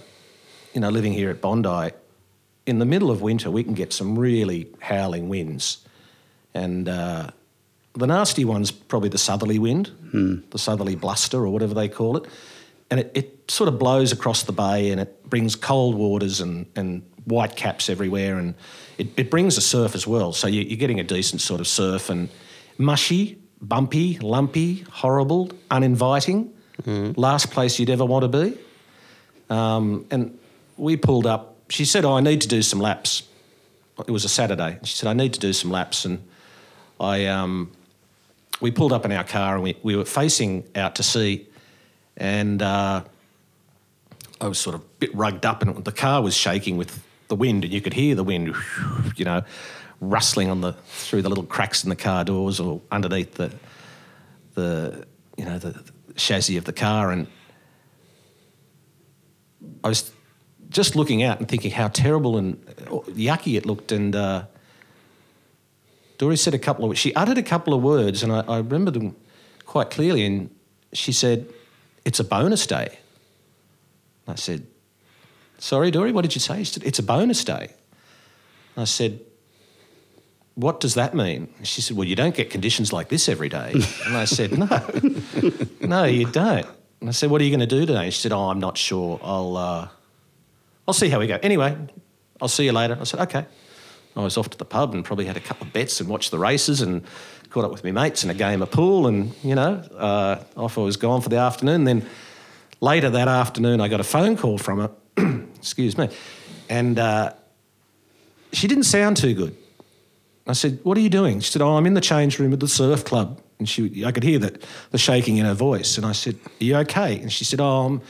[0.73, 1.91] you know, living here at Bondi.
[2.65, 5.85] In the middle of winter, we can get some really howling winds,
[6.53, 7.31] and uh,
[7.93, 9.91] the nasty one's probably the southerly wind,
[10.49, 12.25] the southerly buster or whatever they call it.
[12.89, 16.65] And it, it sort of blows across the bay and it brings cold waters and,
[16.75, 18.37] and white caps everywhere.
[18.37, 18.55] And
[18.97, 20.33] it, it brings a surf as well.
[20.33, 22.29] So you, you're getting a decent sort of surf and
[22.77, 26.53] mushy, bumpy, lumpy, horrible, uninviting.
[27.15, 28.57] Last place you'd ever want to be.
[29.49, 30.37] Um, and
[30.77, 31.55] we pulled up.
[31.69, 33.23] She said, Oh, I need to do some laps.
[33.99, 34.79] It was a Saturday.
[34.83, 36.05] She said, I need to do some laps.
[36.05, 36.23] And
[36.99, 37.71] I, um,
[38.61, 41.47] we pulled up in our car and we, we were facing out to sea.
[42.17, 43.03] And uh,
[44.41, 47.35] I was sort of a bit rugged up, and the car was shaking with the
[47.35, 48.55] wind, and you could hear the wind,
[49.15, 49.43] you know,
[50.01, 53.53] rustling on the through the little cracks in the car doors or underneath the
[54.55, 55.81] the you know the
[56.15, 57.11] chassis of the car.
[57.11, 57.27] And
[59.83, 60.11] I was
[60.69, 64.15] just looking out and thinking how terrible and yucky it looked, and.
[64.15, 64.43] Uh,
[66.17, 68.91] Dory said a couple of she uttered a couple of words, and I, I remember
[68.91, 69.15] them
[69.65, 70.23] quite clearly.
[70.23, 70.51] And
[70.93, 71.51] she said,
[72.05, 72.99] "It's a bonus day."
[74.27, 74.67] I said,
[75.57, 77.73] "Sorry, Dory, what did you say?" She said, "It's a bonus day."
[78.77, 79.19] I said,
[80.55, 83.71] "What does that mean?" She said, "Well, you don't get conditions like this every day."
[84.05, 84.67] and I said, "No,
[85.81, 86.67] no, you don't."
[86.99, 88.77] And I said, "What are you going to do today?" She said, "Oh, I'm not
[88.77, 89.19] sure.
[89.23, 89.87] I'll, uh,
[90.87, 91.39] I'll see how we go.
[91.41, 91.75] Anyway,
[92.41, 93.45] I'll see you later." I said, "Okay."
[94.15, 96.31] I was off to the pub and probably had a couple of bets and watched
[96.31, 97.03] the races and
[97.49, 100.77] caught up with my mates in a game of pool and, you know, uh, off
[100.77, 101.85] I was gone for the afternoon.
[101.85, 102.05] Then
[102.81, 106.09] later that afternoon, I got a phone call from her, excuse me,
[106.69, 107.33] and uh,
[108.51, 109.55] she didn't sound too good.
[110.51, 112.59] I said, "What are you doing?" She said, "Oh, I'm in the change room at
[112.59, 114.61] the surf club." And she, I could hear that
[114.91, 115.97] the shaking in her voice.
[115.97, 118.01] And I said, "Are you okay?" And she said, "Oh, I'm,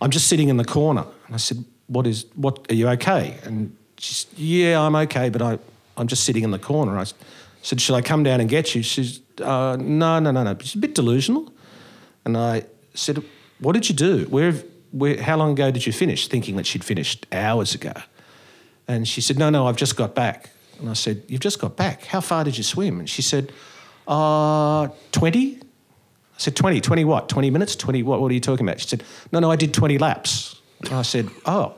[0.00, 2.24] I'm just sitting in the corner." And I said, "What is?
[2.36, 5.58] What are you okay?" And she said, "Yeah, I'm okay, but I,
[5.96, 7.04] I'm just sitting in the corner." I
[7.62, 10.56] said, "Should I come down and get you?" She said, uh, "No, no, no, no."
[10.60, 11.52] She's a bit delusional.
[12.24, 13.22] And I said,
[13.58, 14.26] "What did you do?
[14.30, 14.52] Where,
[14.92, 15.20] where?
[15.22, 17.94] How long ago did you finish?" Thinking that she'd finished hours ago.
[18.86, 21.76] And she said, "No, no, I've just got back." And I said, "You've just got
[21.76, 22.04] back?
[22.04, 23.52] How far did you swim?" And she said,
[24.06, 25.60] "Uh, 20."
[26.38, 27.28] I said, 20, 20 what?
[27.28, 27.74] 20 minutes?
[27.74, 28.20] 20 what?
[28.20, 28.78] What are you talking about?
[28.78, 30.62] She said, no, no, I did 20 laps.
[30.82, 31.74] And I said, oh,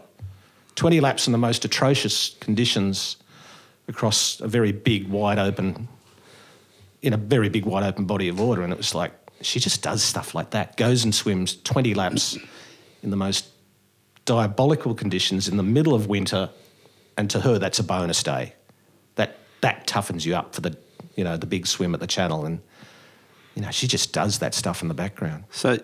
[0.74, 3.16] 20 laps in the most atrocious conditions
[3.88, 5.88] across a very big, wide open,
[7.00, 8.62] in a very big, wide open body of water.
[8.62, 12.36] And it was like, she just does stuff like that, goes and swims 20 laps
[13.02, 13.48] in the most
[14.26, 16.50] diabolical conditions in the middle of winter.
[17.16, 18.54] And to her, that's a bonus day.
[19.60, 20.76] That, toughens you up for the,
[21.16, 22.44] you know, the big swim at the channel.
[22.44, 22.60] And,
[23.54, 25.44] you know, she just does that stuff in the background.
[25.50, 25.78] So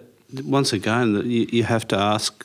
[0.44, 2.44] once again, you, you have to ask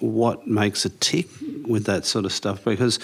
[0.00, 1.26] what makes a tick
[1.66, 2.98] with that sort of stuff because,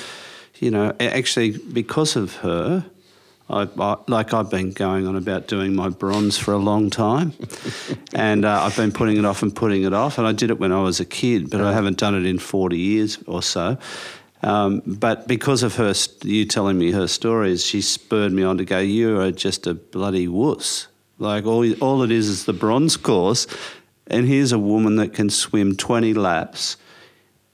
[0.58, 2.84] you know, actually because of her,
[3.48, 7.34] I, I, like I've been going on about doing my bronze for a long time,
[8.14, 10.58] and uh, I've been putting it off and putting it off, and I did it
[10.58, 13.76] when I was a kid, but I haven't done it in forty years or so.
[14.44, 18.58] Um, but because of her, st- you telling me her stories, she spurred me on
[18.58, 18.78] to go.
[18.78, 20.86] You are just a bloody wuss.
[21.18, 23.46] Like all, all it is is the bronze course,
[24.06, 26.76] and here's a woman that can swim 20 laps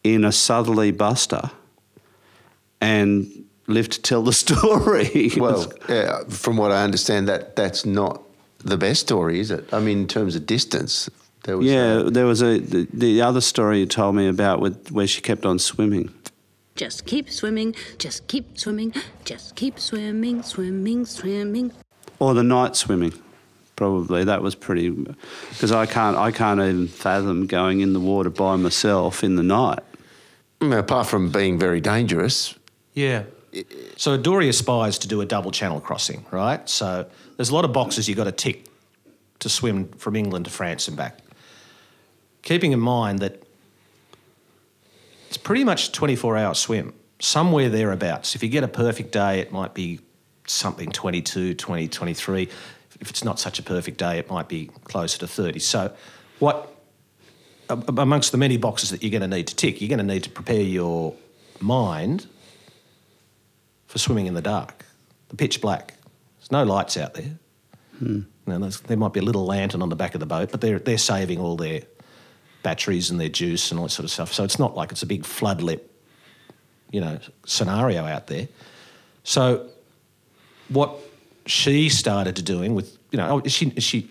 [0.02, 1.52] in a southerly buster
[2.80, 5.30] and live to tell the story.
[5.36, 8.20] Well, yeah, from what I understand, that that's not
[8.64, 9.72] the best story, is it?
[9.72, 11.08] I mean, in terms of distance,
[11.44, 14.60] there was yeah, uh, there was a the, the other story you told me about
[14.60, 16.12] with where she kept on swimming.
[16.80, 18.94] Just keep swimming, just keep swimming,
[19.26, 21.72] just keep swimming, swimming, swimming.
[22.18, 23.12] Or the night swimming,
[23.76, 28.30] probably that was pretty, because I can't I can't even fathom going in the water
[28.30, 29.80] by myself in the night.
[30.62, 32.54] I mean, apart from being very dangerous.
[32.94, 33.24] Yeah.
[33.98, 36.66] So Dory aspires to do a double channel crossing, right?
[36.66, 37.04] So
[37.36, 38.64] there's a lot of boxes you've got to tick
[39.40, 41.18] to swim from England to France and back.
[42.40, 43.42] Keeping in mind that
[45.30, 48.34] it's pretty much a 24 hour swim, somewhere thereabouts.
[48.34, 50.00] If you get a perfect day, it might be
[50.44, 52.48] something 22, 20, 23.
[53.00, 55.60] If it's not such a perfect day, it might be closer to 30.
[55.60, 55.94] So,
[56.40, 56.74] what
[57.68, 60.24] amongst the many boxes that you're going to need to tick, you're going to need
[60.24, 61.14] to prepare your
[61.60, 62.26] mind
[63.86, 64.84] for swimming in the dark,
[65.28, 65.94] the pitch black.
[66.40, 67.38] There's no lights out there.
[68.00, 68.22] Hmm.
[68.48, 70.60] Now, there's, there might be a little lantern on the back of the boat, but
[70.60, 71.82] they're, they're saving all their
[72.62, 74.32] batteries and their juice and all that sort of stuff.
[74.32, 75.80] So it's not like it's a big floodlit,
[76.90, 78.48] you know, scenario out there.
[79.24, 79.66] So
[80.68, 80.96] what
[81.46, 84.10] she started to doing with, you know, oh, she, she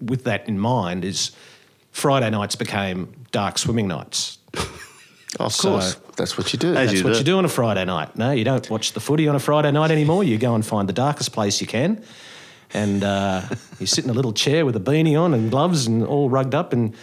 [0.00, 1.32] with that in mind is
[1.90, 4.38] Friday nights became dark swimming nights.
[5.40, 6.68] Of So- course, that's what you do.
[6.74, 7.18] As That's you what do.
[7.20, 8.16] you do on a Friday night.
[8.16, 10.22] No, you don't watch the footy on a Friday night anymore.
[10.22, 12.04] You go and find the darkest place you can,
[12.74, 13.40] and uh,
[13.80, 16.54] you sit in a little chair with a beanie on and gloves and all rugged
[16.54, 16.94] up, and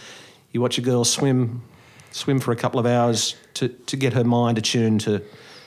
[0.52, 1.62] you watch a girl swim,
[2.10, 5.22] swim for a couple of hours to, to get her mind attuned to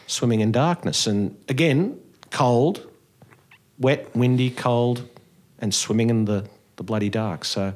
[0.07, 1.07] swimming in darkness.
[1.07, 1.99] And again,
[2.31, 2.89] cold,
[3.79, 5.07] wet, windy, cold,
[5.59, 7.45] and swimming in the, the bloody dark.
[7.45, 7.73] So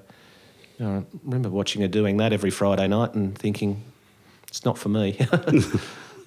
[0.78, 3.84] you know, I remember watching her doing that every Friday night and thinking,
[4.48, 5.18] it's not for me.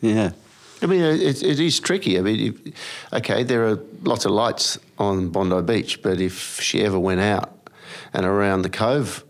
[0.00, 0.32] Yeah.
[0.82, 2.18] I mean, it, it is tricky.
[2.18, 6.82] I mean, if, okay, there are lots of lights on Bondi Beach, but if she
[6.82, 7.68] ever went out
[8.14, 9.24] and around the cove,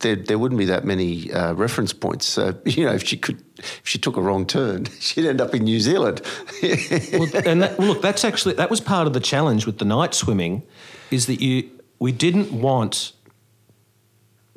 [0.00, 2.26] there, there wouldn't be that many uh, reference points.
[2.26, 5.54] So, you know, if she could, if she took a wrong turn, she'd end up
[5.54, 6.22] in New Zealand.
[6.62, 9.84] well, and that, well, look, that's actually that was part of the challenge with the
[9.84, 10.62] night swimming,
[11.10, 13.12] is that you we didn't want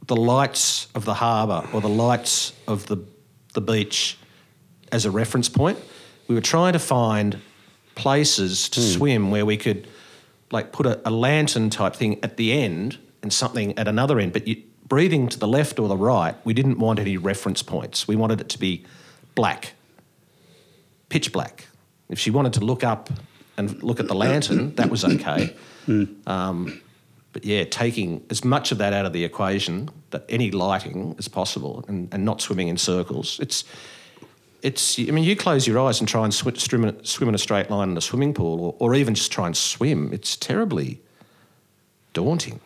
[0.08, 2.98] the lights of the harbour or the lights of the
[3.54, 4.18] the beach
[4.92, 5.78] as a reference point.
[6.28, 7.40] We were trying to find
[7.96, 9.88] places to swim where we could
[10.52, 14.34] like put a, a lantern type thing at the end and something at another end,
[14.34, 18.08] but you, breathing to the left or the right, we didn't want any reference points.
[18.08, 18.86] We wanted it to be
[19.34, 19.74] black
[21.10, 21.66] pitch black.
[22.10, 23.10] If she wanted to look up
[23.58, 25.56] and look at the lantern, that was okay.
[26.28, 26.80] Um,
[27.32, 31.28] but yeah, taking as much of that out of the equation, that any lighting is
[31.28, 33.40] possible, and, and not swimming in circles.
[33.40, 33.64] It's
[34.62, 35.00] it's.
[35.00, 37.40] I mean, you close your eyes and try and sw- swim, in, swim in a
[37.40, 40.14] straight line in a swimming pool, or, or even just try and swim.
[40.14, 41.02] It's terribly
[42.14, 42.60] daunting.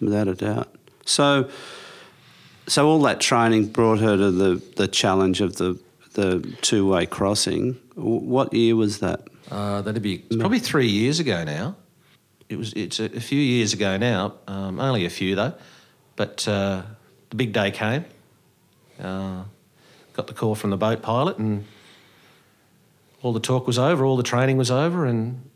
[0.00, 0.74] without a doubt.
[1.04, 1.50] So,
[2.66, 5.78] so all that training brought her to the, the challenge of the
[6.14, 7.72] the two way crossing.
[7.96, 9.26] What year was that?
[9.50, 11.76] Uh, that'd be probably three years ago now.
[12.48, 12.72] It was.
[12.74, 14.34] It's a, a few years ago now.
[14.46, 15.54] Um, only a few though,
[16.16, 16.82] but uh,
[17.30, 18.04] the big day came.
[19.00, 19.42] Uh,
[20.12, 21.64] got the call from the boat pilot, and
[23.22, 24.04] all the talk was over.
[24.04, 25.50] All the training was over, and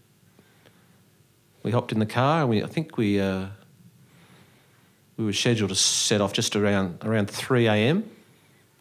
[1.63, 2.41] we hopped in the car.
[2.41, 3.47] And we, I think we, uh,
[5.19, 8.11] we were scheduled to set off just around around three a.m.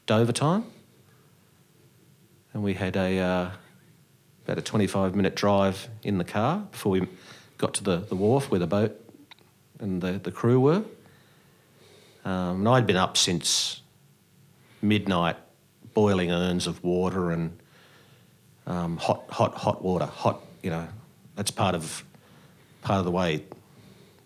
[0.06, 0.64] Dover time,
[2.54, 3.20] and we had a.
[3.20, 3.52] Uh,
[4.48, 7.06] about a 25 minute drive in the car before we
[7.58, 8.98] got to the, the wharf where the boat
[9.80, 10.84] and the, the crew were.
[12.24, 13.82] Um, and I'd been up since
[14.82, 15.36] midnight,
[15.94, 17.60] boiling urns of water and
[18.66, 20.06] um, hot, hot, hot water.
[20.06, 20.88] Hot, you know,
[21.36, 22.06] that's part of
[22.84, 23.44] part of the way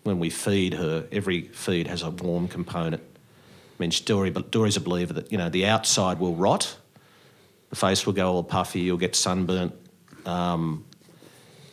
[0.02, 1.06] when we feed her.
[1.12, 3.02] Every feed has a warm component.
[3.02, 6.76] I mean, Dory, but Dory's a believer that you know the outside will rot,
[7.70, 9.74] the face will go all puffy, you'll get sunburnt,
[10.26, 10.84] um,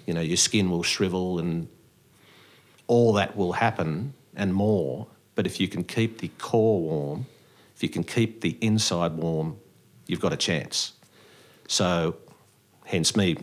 [0.05, 1.67] you know, your skin will shrivel and
[2.87, 5.07] all that will happen and more.
[5.35, 7.25] But if you can keep the core warm,
[7.75, 9.57] if you can keep the inside warm,
[10.07, 10.93] you've got a chance.
[11.67, 12.17] So,
[12.85, 13.37] hence me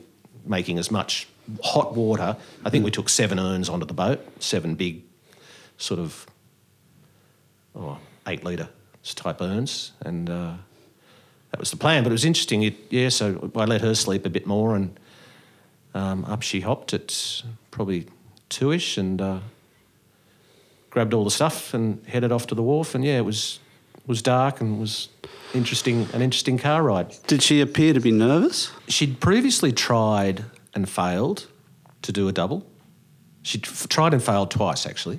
[0.44, 1.28] making as much
[1.62, 2.36] hot water.
[2.64, 5.02] I think we took seven urns onto the boat, seven big,
[5.78, 6.26] sort of,
[7.74, 8.68] oh, eight litre
[9.14, 10.54] type urns, and uh,
[11.50, 12.02] that was the plan.
[12.02, 12.62] But it was interesting.
[12.64, 14.98] It, yeah, so I let her sleep a bit more, and
[15.94, 18.06] um, up she hopped at probably
[18.48, 19.38] two ish and uh,
[20.90, 22.94] grabbed all the stuff and headed off to the wharf.
[22.94, 23.60] And yeah, it was
[24.06, 25.08] was dark and was
[25.54, 27.14] interesting an interesting car ride.
[27.26, 28.70] Did she appear to be nervous?
[28.88, 30.44] She'd previously tried
[30.76, 31.48] and failed
[32.02, 32.64] to do a double.
[33.42, 35.18] She'd f- tried and failed twice actually.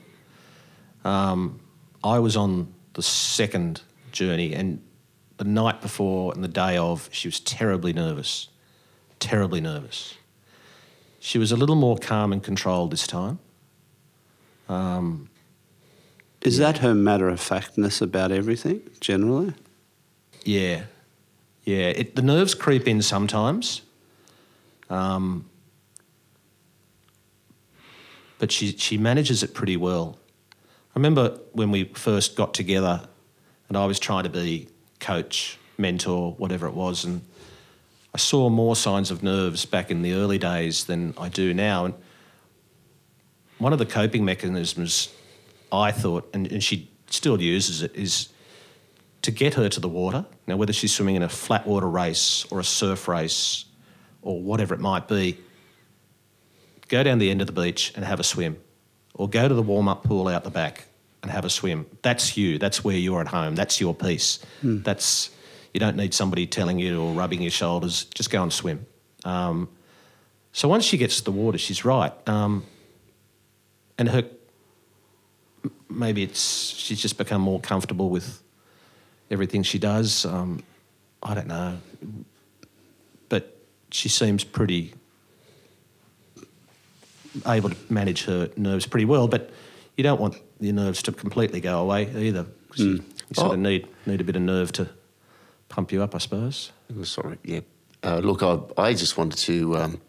[1.03, 1.59] Um,
[2.03, 4.81] I was on the second journey, and
[5.37, 8.49] the night before and the day of, she was terribly nervous,
[9.19, 10.15] terribly nervous.
[11.19, 13.39] She was a little more calm and controlled this time.
[14.69, 15.29] Um,
[16.41, 19.53] Is that her matter of factness about everything generally?
[20.43, 20.83] Yeah,
[21.63, 21.89] yeah.
[21.89, 23.81] It, the nerves creep in sometimes,
[24.89, 25.49] um,
[28.39, 30.17] but she she manages it pretty well.
[30.95, 33.07] I remember when we first got together,
[33.67, 34.67] and I was trying to be
[34.99, 37.21] coach, mentor, whatever it was, and
[38.13, 41.85] I saw more signs of nerves back in the early days than I do now.
[41.85, 41.93] And
[43.59, 45.13] one of the coping mechanisms
[45.71, 48.29] I thought, and, and she still uses it, is
[49.21, 50.25] to get her to the water.
[50.47, 53.65] Now, whether she's swimming in a flat water race or a surf race
[54.21, 55.37] or whatever it might be,
[56.87, 58.57] go down the end of the beach and have a swim,
[59.13, 60.85] or go to the warm up pool out the back
[61.21, 61.85] and have a swim.
[62.01, 62.57] That's you.
[62.57, 63.55] That's where you're at home.
[63.55, 64.39] That's your peace.
[64.83, 65.29] That's
[65.73, 68.05] you don't need somebody telling you or rubbing your shoulders.
[68.05, 68.85] Just go and swim.
[69.25, 69.69] Um,
[70.51, 72.11] so once she gets to the water, she's right.
[72.27, 72.63] Um,
[73.97, 74.23] and her
[75.89, 78.41] maybe it's she's just become more comfortable with
[79.29, 80.25] everything she does.
[80.25, 80.63] Um,
[81.21, 81.77] I don't know,
[83.91, 84.93] she seems pretty
[87.45, 89.27] able to manage her nerves pretty well.
[89.27, 89.49] But
[89.95, 92.45] you don't want your nerves to completely go away either.
[92.69, 93.53] 'cause You, you sort Oh.
[93.53, 94.89] of need need a bit of nerve to
[95.69, 96.71] pump you up, I suppose.
[96.97, 97.59] Oh, Sorry, yeah.
[98.03, 100.01] Uh, look, I, I just wanted to um,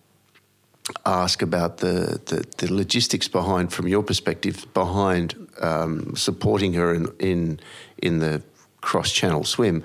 [1.04, 7.08] ask about the, the, the logistics behind, from your perspective, behind um, supporting her in,
[7.18, 7.60] in,
[8.02, 8.42] in the
[8.80, 9.82] cross channel swim.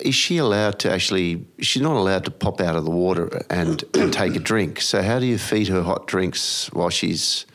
[0.00, 1.46] Is she allowed to actually?
[1.60, 4.80] She's not allowed to pop out of the water and, and take a drink.
[4.80, 7.46] So how do you feed her hot drinks while she's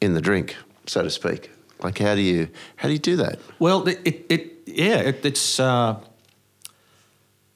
[0.00, 1.50] in the drink, so to speak?
[1.82, 3.40] Like how do you how do you do that?
[3.58, 6.00] Well, it, it, it yeah, it, it's uh,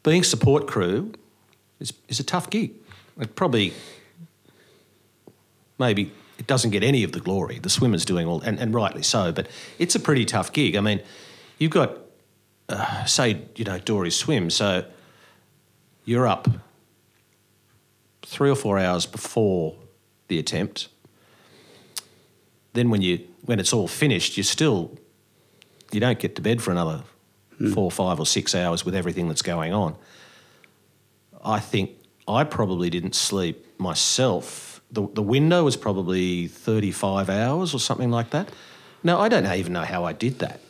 [0.03, 1.12] being support crew
[1.81, 2.72] is is a tough gig.
[3.20, 3.72] It probably
[5.79, 7.59] maybe it doesn't get any of the glory.
[7.59, 10.77] The swimmer's doing all, and, and rightly so, but it's a pretty tough gig.
[10.77, 11.01] I mean,
[11.59, 11.99] you've got
[12.68, 14.85] uh, say you know Dory swim, so
[16.05, 16.48] you're up
[18.22, 19.76] three or four hours before
[20.29, 20.88] the attempt.
[22.72, 24.98] Then when you when it's all finished, you still
[25.92, 27.02] you don't get to bed for another
[27.72, 29.96] four, five, or six hours with everything that's going on.
[31.44, 31.90] I think
[32.29, 34.81] I probably didn't sleep myself.
[34.90, 38.50] The, the window was probably 35 hours or something like that.
[39.02, 40.61] Now, I don't even know how I did that.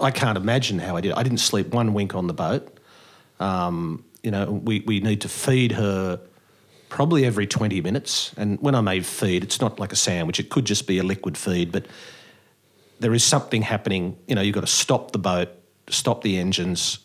[0.00, 1.12] I can't imagine how I did.
[1.12, 2.78] I didn't sleep one wink on the boat.
[3.40, 6.20] Um, you know, we, we need to feed her
[6.88, 8.32] probably every 20 minutes.
[8.36, 11.02] And when I made feed, it's not like a sandwich, it could just be a
[11.02, 11.86] liquid feed, but
[13.00, 14.16] there is something happening.
[14.28, 15.48] You know, you've got to stop the boat,
[15.88, 16.98] stop the engines.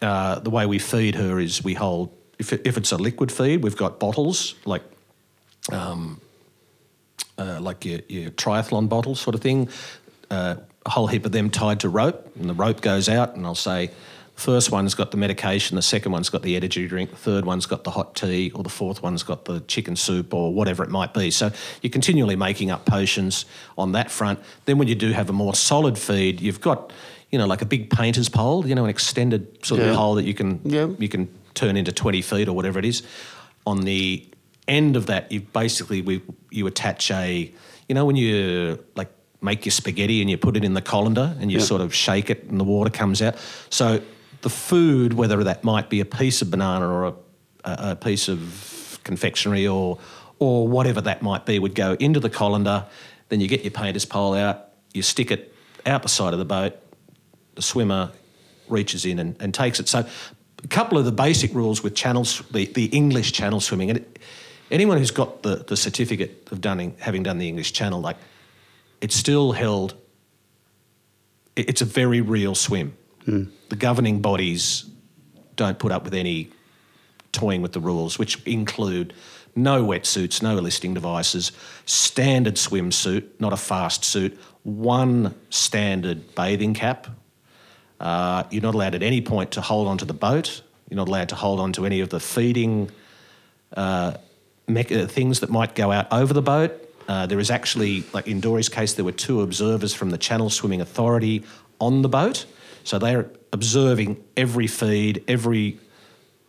[0.00, 3.32] Uh, the way we feed her is we hold, if, it, if it's a liquid
[3.32, 4.82] feed, we've got bottles like
[5.72, 6.20] um,
[7.38, 9.68] uh, like your, your triathlon bottle sort of thing,
[10.30, 13.44] uh, a whole heap of them tied to rope, and the rope goes out, and
[13.46, 13.90] I'll say,
[14.34, 17.66] first one's got the medication, the second one's got the energy drink, the third one's
[17.66, 20.90] got the hot tea, or the fourth one's got the chicken soup, or whatever it
[20.90, 21.30] might be.
[21.30, 21.50] So
[21.82, 23.44] you're continually making up potions
[23.76, 24.38] on that front.
[24.64, 26.92] Then when you do have a more solid feed, you've got,
[27.30, 29.88] you know, like a big painter's pole, you know, an extended sort Yeah.
[29.88, 30.86] of pole that you can Yeah.
[30.98, 33.02] you can turn into 20 feet or whatever it is.
[33.66, 34.24] On the
[34.68, 37.52] end of that, you basically we you attach a,
[37.88, 39.10] you know, when you like
[39.40, 41.64] make your spaghetti and you put it in the colander and you Yeah.
[41.64, 43.36] sort of shake it and the water comes out.
[43.70, 44.00] So
[44.42, 47.14] the food, whether that might be a piece of banana or a,
[47.64, 49.98] a, piece of confectionery or
[50.40, 52.84] or whatever that might be, would go into the colander.
[53.28, 55.52] Then you get your painter's pole out, you stick it
[55.84, 56.74] out the side of the boat.
[57.56, 58.12] The swimmer
[58.68, 59.88] reaches in and, and takes it.
[59.88, 60.06] So,
[60.62, 64.18] a couple of the basic rules with channels, the, the English channel swimming, and it,
[64.70, 68.16] anyone who's got the, the certificate of done, having done the English channel, like
[69.00, 69.94] it's still held.
[71.56, 72.96] It's a very real swim.
[73.68, 74.88] The governing bodies
[75.56, 76.50] don't put up with any
[77.32, 79.12] toying with the rules, which include
[79.54, 81.52] no wetsuits, no listing devices,
[81.84, 87.08] standard swimsuit, not a fast suit, one standard bathing cap.
[88.00, 90.62] Uh, you're not allowed at any point to hold onto the boat.
[90.88, 92.90] You're not allowed to hold on to any of the feeding
[93.76, 94.14] uh,
[94.68, 96.87] uh, things that might go out over the boat.
[97.08, 100.50] Uh, there is actually, like in Dory's case, there were two observers from the Channel
[100.50, 101.42] Swimming Authority
[101.80, 102.44] on the boat,
[102.84, 105.78] so they're observing every feed, every,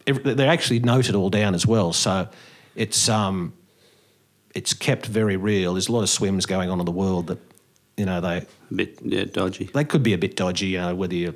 [0.06, 1.94] every they're actually noted all down as well.
[1.94, 2.28] So
[2.76, 3.54] it's um,
[4.54, 5.74] it's kept very real.
[5.74, 7.40] There's a lot of swims going on in the world that,
[7.96, 9.70] you know, they A bit yeah, dodgy.
[9.74, 11.36] they could be a bit dodgy, you know, whether you.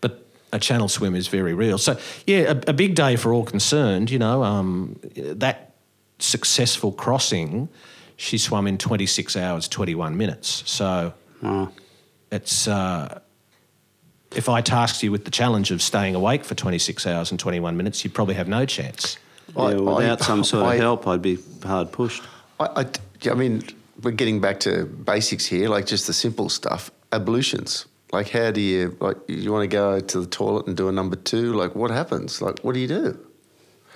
[0.00, 1.78] But a channel swim is very real.
[1.78, 4.10] So yeah, a, a big day for all concerned.
[4.10, 5.67] You know, um, that
[6.18, 7.68] successful crossing,
[8.16, 10.62] she swam in 26 hours 21 minutes.
[10.66, 11.12] So
[11.42, 11.70] Wow.
[12.30, 12.66] it's.
[12.68, 13.20] Uh,
[14.36, 17.76] if I tasked you with the challenge of staying awake for 26 hours and 21
[17.78, 19.16] minutes, you'd probably have no chance.
[19.56, 22.22] I- yeah, without I- some sort of I- help, I'd be hard pushed.
[22.60, 22.82] I,
[23.24, 23.62] I, I mean,
[24.02, 26.90] we're getting back to basics here, like just the simple stuff.
[27.10, 27.86] Ablutions.
[28.12, 30.92] Like, how do you, like, you want to go to the toilet and do a
[30.92, 31.54] number two?
[31.54, 32.42] Like, what happens?
[32.42, 33.18] Like, what do you do?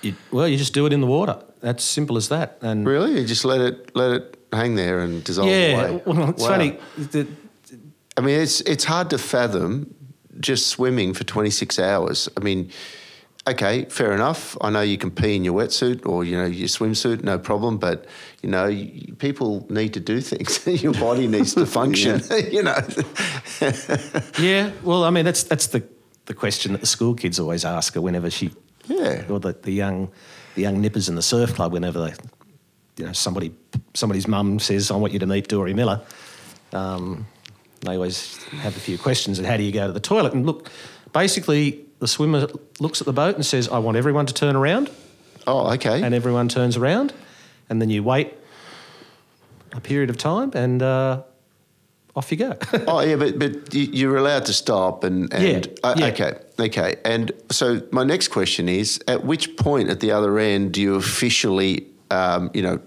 [0.03, 1.37] You, well, you just do it in the water.
[1.61, 2.57] That's simple as that.
[2.61, 3.19] And Really?
[3.19, 6.01] You just let it, let it hang there and dissolve yeah, away?
[6.05, 6.49] well, it's Wow.
[6.49, 6.77] funny.
[6.97, 7.25] The,
[8.17, 9.95] I mean, it's it's hard to fathom
[10.39, 12.29] just swimming for 26 hours.
[12.37, 12.69] I mean,
[13.47, 14.55] okay, fair enough.
[14.61, 17.77] I know you can pee in your wetsuit or you know your swimsuit, no problem.
[17.79, 18.05] But
[18.43, 20.83] you know, you, people need to do things.
[20.83, 22.21] your body needs to function.
[22.51, 22.77] you know.
[24.39, 25.83] Yeah, well, I mean, that's that's the,
[26.25, 28.51] the question that the school kids always ask her whenever she,
[28.87, 29.23] Yeah.
[29.29, 30.11] or the, the young
[30.55, 32.13] the young nippers in the surf club whenever they,
[32.97, 33.53] you know, somebody
[33.93, 36.01] somebody's mum says, "I want you to meet Dory Miller."
[36.73, 37.27] Um,
[37.81, 40.33] they always have a few questions and how do you go to the toilet?
[40.33, 40.69] And look,
[41.11, 42.47] basically, the swimmer
[42.79, 44.89] looks at the boat and says, "I want everyone to turn around,"
[45.47, 46.01] oh, okay.
[46.01, 47.13] and everyone turns around,
[47.69, 48.33] and then you wait
[49.71, 50.81] a period of time and.
[50.81, 51.23] Uh,
[52.15, 52.55] off you go.
[52.87, 56.05] oh yeah, but but you- you're allowed to stop and, and Yeah, uh, yeah.
[56.07, 56.95] okay, okay.
[57.03, 60.95] And so my next question is: At which point at the other end do you
[60.95, 62.79] officially, um, you know,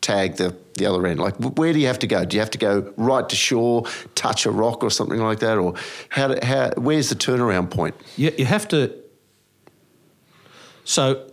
[0.00, 1.20] tag the the other end?
[1.20, 2.24] Like, where do you have to go?
[2.24, 5.58] Do you have to go right to shore, touch a rock or something like that,
[5.58, 5.74] or
[6.08, 6.28] how?
[6.28, 6.70] Do, how?
[6.78, 7.94] Where's the turnaround point?
[8.16, 8.90] You, you have to.
[10.84, 11.28] So,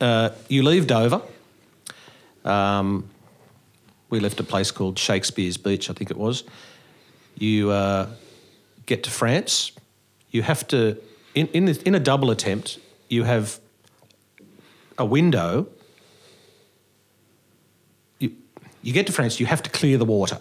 [0.00, 1.22] uh, you leave Dover.
[2.44, 3.08] Um,
[4.10, 6.44] we left a place called Shakespeare's Beach, I think it was.
[7.36, 8.08] You uh,
[8.86, 9.72] get to France.
[10.30, 10.96] You have to,
[11.34, 12.78] in, in, the, in a double attempt,
[13.08, 13.58] you have
[14.98, 15.68] a window.
[18.18, 18.32] You,
[18.82, 20.40] you get to France, you have to clear the water.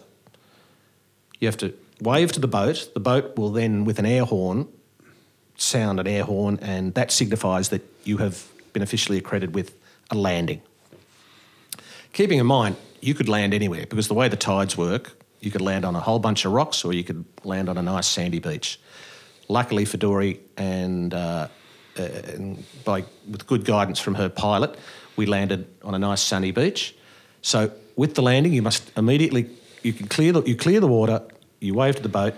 [1.39, 2.89] You have to wave to the boat.
[2.93, 4.67] The boat will then, with an air horn,
[5.57, 9.75] sound an air horn, and that signifies that you have been officially accredited with
[10.11, 10.61] a landing.
[12.15, 15.59] Keeping in mind, you could land anywhere because the way the tides work, you could
[15.59, 18.39] land on a whole bunch of rocks or you could land on a nice sandy
[18.39, 18.79] beach.
[19.49, 21.49] Luckily for Dory, and, uh,
[21.99, 24.79] uh, and by with good guidance from her pilot,
[25.17, 26.95] we landed on a nice sunny beach.
[27.41, 29.49] So with the landing, you must immediately
[29.83, 31.21] you can clear the you clear the water,
[31.59, 32.33] you wave to the boat,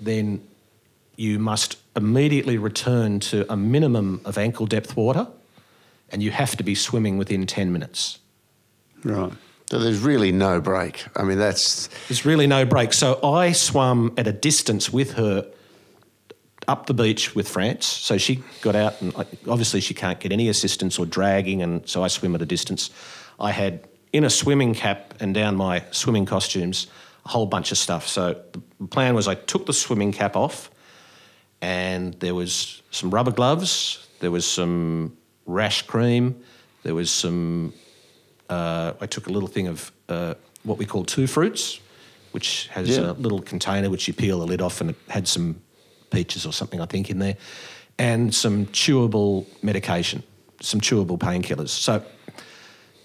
[0.00, 0.40] then
[1.16, 5.28] you must immediately return to a minimum of ankle depth water,
[6.10, 8.18] and you have to be swimming within ten minutes.
[9.04, 9.32] Right.
[9.70, 11.06] So there's really no break.
[11.16, 12.92] I mean, that's There's really no break.
[12.92, 15.50] So I swam at a distance with her
[16.68, 17.86] up the beach with France.
[17.86, 19.14] So she got out, and
[19.48, 22.90] obviously she can't get any assistance or dragging, and so I swim at a distance.
[23.38, 26.86] I had in a swimming cap and down my swimming costumes
[27.24, 28.06] a whole bunch of stuff.
[28.06, 30.70] So the plan was I took the swimming cap off,
[31.60, 36.42] and there was some rubber gloves, there was some rash cream,
[36.82, 37.72] there was some
[38.48, 41.80] uh, I took a little thing of uh, what we call two fruits,
[42.32, 43.10] which has Yeah.
[43.10, 45.56] a little container which you peel the lid off and it had some
[46.10, 47.36] peaches or something, I think, in there,
[47.98, 50.22] and some chewable medication,
[50.60, 51.70] some chewable painkillers.
[51.70, 52.02] So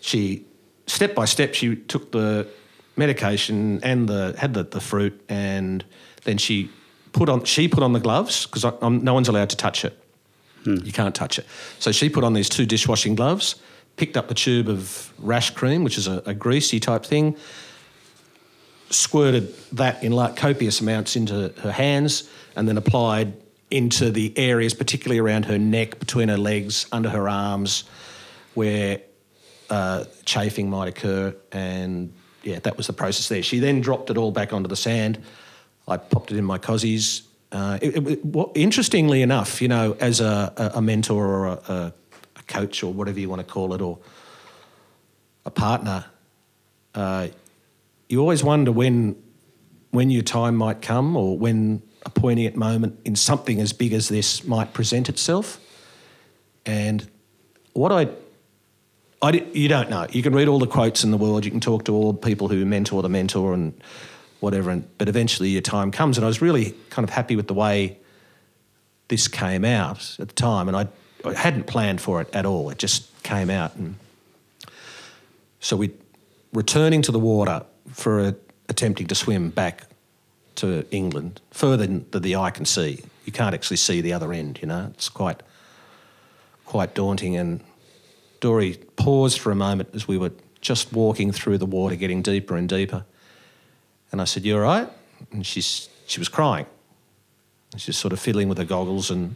[0.01, 0.45] she,
[0.87, 2.47] step by step, she took the
[2.95, 5.83] medication and the had the, the fruit, and
[6.23, 6.69] then she
[7.13, 9.97] put on she put on the gloves because no one's allowed to touch it.
[10.65, 11.45] You can't touch it.
[11.79, 13.55] So she put on these two dishwashing gloves,
[13.99, 17.35] picked up the tube of rash cream, which is a, a greasy type thing,
[18.89, 23.33] squirted that in like copious amounts into her hands, and then applied
[23.69, 27.83] into the areas, particularly around her neck, between her legs, under her arms,
[28.55, 29.01] where
[29.69, 31.35] uh, chafing might occur.
[31.51, 33.43] And yeah, that was the process there.
[33.43, 35.21] She then dropped it all back onto the sand.
[35.87, 37.23] I popped it in my cozies.
[37.51, 41.51] Uh, it, it- what, interestingly enough, you know, as a, a, a mentor or a,
[41.51, 41.93] a, a
[42.49, 43.97] coach or whatever you want to call it, or
[45.45, 46.05] a partner,
[46.95, 47.29] uh,
[48.09, 49.15] you always wonder when
[49.91, 54.09] when your time might come or when a poignant moment in something as big as
[54.09, 55.59] this might present itself.
[56.65, 57.09] And
[57.73, 58.09] what I
[59.21, 60.07] I you don't know.
[60.11, 61.45] You can read all the quotes in the world.
[61.45, 63.73] You can talk to all the people who mentor the mentor and
[64.39, 64.69] whatever.
[64.69, 66.17] And, but eventually your time comes.
[66.17, 67.97] And I was really kind of happy with the way
[69.09, 70.67] this came out at the time.
[70.67, 70.87] And I,
[71.25, 72.69] I hadn't planned for it at all.
[72.69, 73.75] It just came out.
[73.75, 73.95] And
[75.59, 75.91] so we
[76.53, 78.35] returning to the water for a,
[78.69, 79.87] attempting to swim back
[80.55, 83.03] to England, further than the eye can see.
[83.25, 84.91] You can't actually see the other end, you know.
[84.93, 85.41] It's quite
[86.65, 87.61] quite daunting and
[88.39, 92.55] Dory paused for a moment as we were just walking through the water, getting deeper
[92.55, 93.05] and deeper.
[94.11, 94.89] And I said, You all right?
[95.31, 96.65] And she's, she was crying.
[97.71, 99.35] And she was sort of fiddling with her goggles and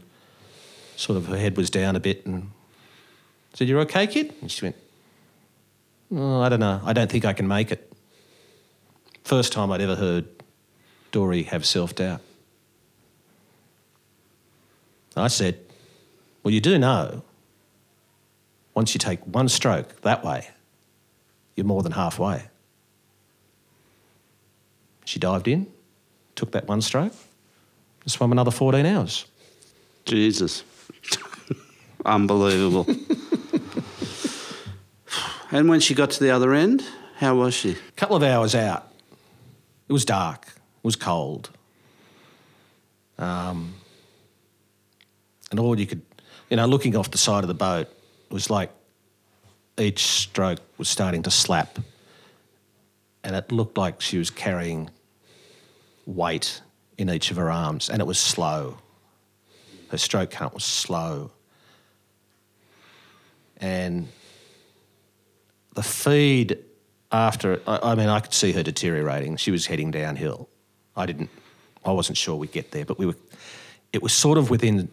[0.96, 2.26] sort of her head was down a bit.
[2.26, 2.52] And
[3.54, 4.34] said, You're okay, kid?
[4.42, 4.76] And she went,
[6.16, 6.82] oh, I don't know.
[6.84, 7.92] I don't think I can make it.
[9.24, 10.28] First time I'd ever heard
[11.12, 12.22] Dory have self doubt.
[15.16, 15.60] I said,
[16.44, 17.24] Well, you do know
[18.74, 20.48] once you take one stroke that way,
[21.56, 22.46] you're more than halfway.
[25.06, 25.68] She dived in,
[26.36, 27.14] took that one stroke,
[28.02, 29.26] and swam another 14 hours.
[30.06, 30.64] Jesus.
[32.06, 32.86] Unbelievable.
[35.52, 36.84] and when she got to the other end,
[37.18, 37.72] how was she?
[37.72, 38.92] A couple of hours out,
[39.88, 41.50] it was dark, it was cold.
[43.18, 43.76] Um,
[45.52, 46.02] and all you could,
[46.50, 47.88] you know, looking off the side of the boat,
[48.30, 48.72] was like
[49.78, 51.80] each stroke was starting to slap.
[53.24, 54.90] And it looked like she was carrying
[56.06, 56.62] weight
[56.98, 58.78] in each of her arms, and it was slow.
[59.94, 61.30] Her stroke count was slow.
[63.58, 64.08] And
[65.76, 66.58] the feed
[67.12, 69.38] after, I, I mean, I could see her deteriorating.
[69.38, 70.50] She was heading downhill.
[70.96, 71.30] I didn't,
[71.86, 73.16] I wasn't sure we'd get there, but we were,
[73.94, 74.90] it was sort of within,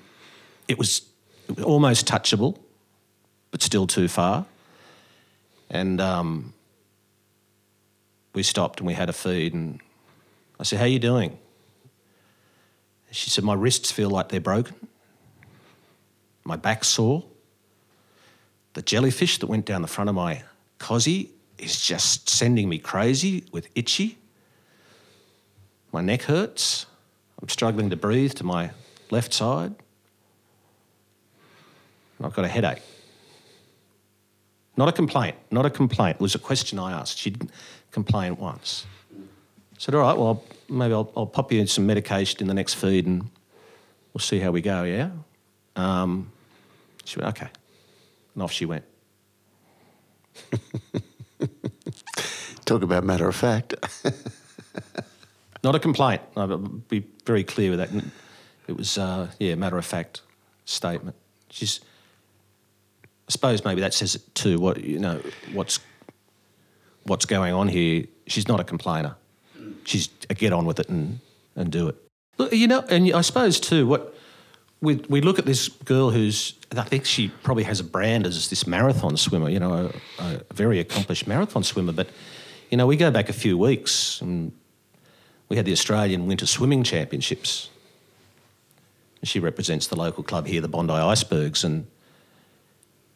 [0.69, 1.01] it was,
[1.49, 2.59] it was almost touchable,
[3.53, 4.45] but still too far.
[5.71, 6.53] And um,
[8.35, 9.81] we stopped and we had a feed, and
[10.59, 11.39] I said, "How are you doing?"
[13.13, 14.89] She said, "My wrists feel like they're broken.
[16.45, 17.25] My back sore.
[18.75, 20.43] The jellyfish that went down the front of my
[20.79, 24.19] cosy is just sending me crazy with itchy.
[25.93, 26.87] My neck hurts.
[27.43, 28.71] I'm struggling to breathe to my
[29.11, 29.75] left side.
[32.23, 32.83] I've got a headache.
[34.77, 36.17] Not a complaint, not a complaint.
[36.17, 37.19] It was a question I asked.
[37.19, 37.51] She didn't
[37.91, 38.87] complain once.
[39.13, 39.17] I
[39.79, 42.75] said, all right, well, maybe I'll, I'll pop you in some medication in the next
[42.75, 43.23] feed and
[44.13, 45.11] we'll see how we go, yeah?
[45.81, 46.31] Um,
[47.05, 47.49] she went, okay.
[48.35, 48.85] And off she went.
[52.65, 53.75] Talk about matter of fact.
[55.65, 56.23] Not a complaint.
[56.37, 57.91] I'll be very clear with that.
[58.69, 60.23] It was, uh, yeah, matter of fact
[60.65, 61.17] statement.
[61.51, 61.81] She's,
[63.03, 64.59] I suppose maybe that says it too.
[64.59, 65.21] What you know,
[65.53, 65.81] what's
[67.05, 68.05] what's going on here?
[68.27, 69.17] She's not a complainer.
[69.85, 71.21] She's a get on with it and
[71.57, 71.97] and do it.
[72.39, 73.87] Look, you know, and I suppose too.
[73.87, 74.15] What
[74.81, 78.49] we we look at this girl who's I think she probably has a brand as
[78.49, 79.49] this marathon swimmer.
[79.49, 81.93] You know, a, a very accomplished marathon swimmer.
[81.93, 82.09] But
[82.71, 84.53] you know, we go back a few weeks and
[85.49, 87.71] we had the Australian Winter Swimming Championships.
[89.23, 91.87] She represents the local club here, the Bondi Icebergs, and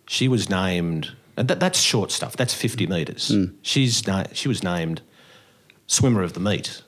[0.06, 1.12] she was named.
[1.36, 2.36] And that, that's short stuff.
[2.36, 3.32] That's fifty metres.
[3.62, 5.00] She's na- she was named
[5.86, 6.82] swimmer of the meet.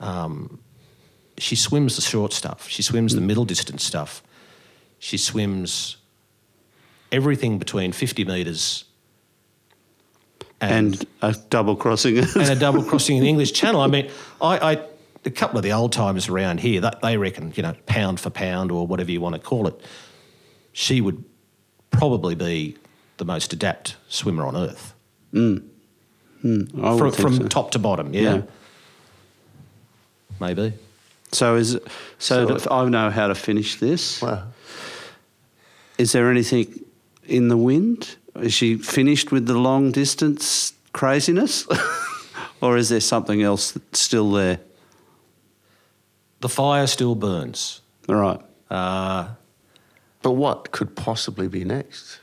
[0.00, 0.58] Um,
[1.38, 2.68] she swims the short stuff.
[2.68, 4.22] She swims the middle distance stuff.
[4.98, 5.96] She swims
[7.10, 8.84] everything between fifty metres
[10.60, 12.18] And a double crossing.
[12.18, 13.80] and a double crossing in the English Channel.
[13.80, 14.10] I mean,
[14.40, 14.86] I, I
[15.24, 18.30] a couple of the old timers around here, that they reckon, you know, pound for
[18.30, 19.80] pound or whatever you want to call it,
[20.72, 21.24] she would
[21.90, 22.76] probably be
[23.18, 24.94] the most adept swimmer on earth
[25.30, 25.58] hmm.
[26.40, 26.62] Hmm.
[26.82, 27.48] I would from, from so.
[27.48, 28.12] top to bottom.
[28.12, 28.42] Yeah, Yeah.
[30.40, 30.72] maybe.
[31.32, 31.78] So is
[32.18, 34.20] so, So- if I know how to finish this.
[34.22, 34.44] Wow.
[35.98, 36.84] Is there anything
[37.26, 38.16] in the wind?
[38.40, 41.66] Is she finished with the long distance craziness,
[42.60, 44.58] or is there something else that's still there?
[46.40, 47.82] The fire still burns.
[48.08, 48.40] All right.
[48.70, 49.28] Uh,
[50.22, 52.20] But what could possibly be next?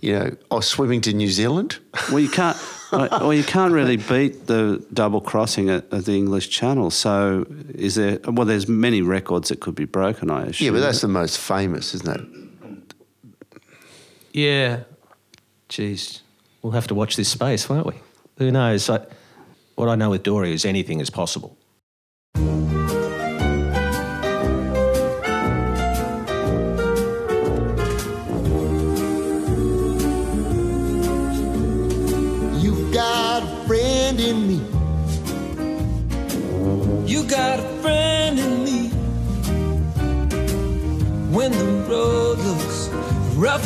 [0.00, 1.78] You know, oh, swimming to New Zealand?
[2.08, 2.56] Well, you can't.
[2.92, 6.90] well, you can't really beat the double crossing at, at the English Channel.
[6.90, 8.18] So, is there?
[8.24, 10.30] Well, there's many records that could be broken.
[10.30, 10.66] I assume.
[10.66, 12.40] Yeah, but that's the most famous, isn't it?
[14.32, 14.84] yeah,
[15.68, 16.22] geez,
[16.62, 17.94] we'll have to watch this space, won't we?
[18.38, 18.88] Who knows?
[18.88, 19.04] I,
[19.74, 21.56] what I know with Dory is anything is possible.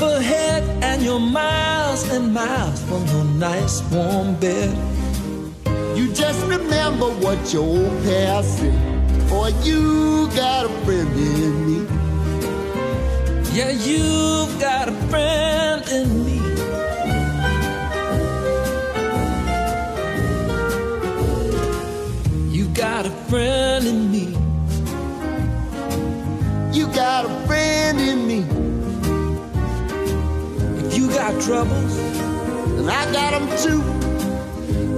[0.01, 4.77] Rough ahead and you're miles and miles from your nice warm bed.
[5.97, 9.31] You just remember what your old past said.
[9.31, 11.87] Or you got a friend in me.
[13.53, 16.41] Yeah, you've got a friend in me.
[22.51, 24.37] You got a friend in me.
[26.73, 28.74] You got a friend in me.
[31.05, 31.99] You got troubles,
[32.79, 33.83] And I got them too.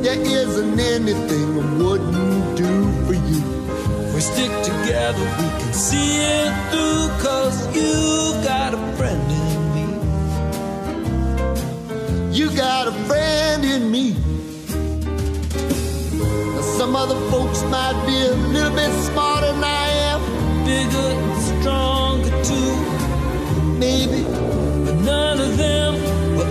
[0.02, 3.42] There isn't anything I wouldn't do for you.
[4.06, 7.08] if we stick together, we can see it through.
[7.26, 9.86] Cause you've got a friend in me.
[12.38, 14.14] You got a friend in me.
[16.54, 19.35] Now, some other folks might be a little bit smarter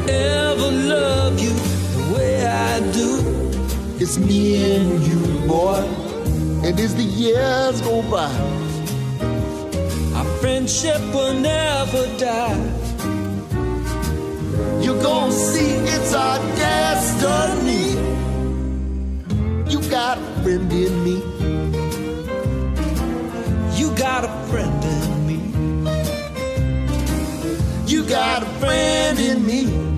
[0.09, 1.53] ever love you
[1.97, 3.09] the way I do.
[3.99, 5.83] It's me and you, boy.
[6.63, 8.31] And as the years go by,
[10.15, 12.59] Our friendship will never die.
[14.81, 17.95] you're gonna see it's our destiny.
[19.69, 21.17] You got a friend in me.
[23.79, 25.39] You got a friend in me.
[27.87, 29.94] You got a friend in me.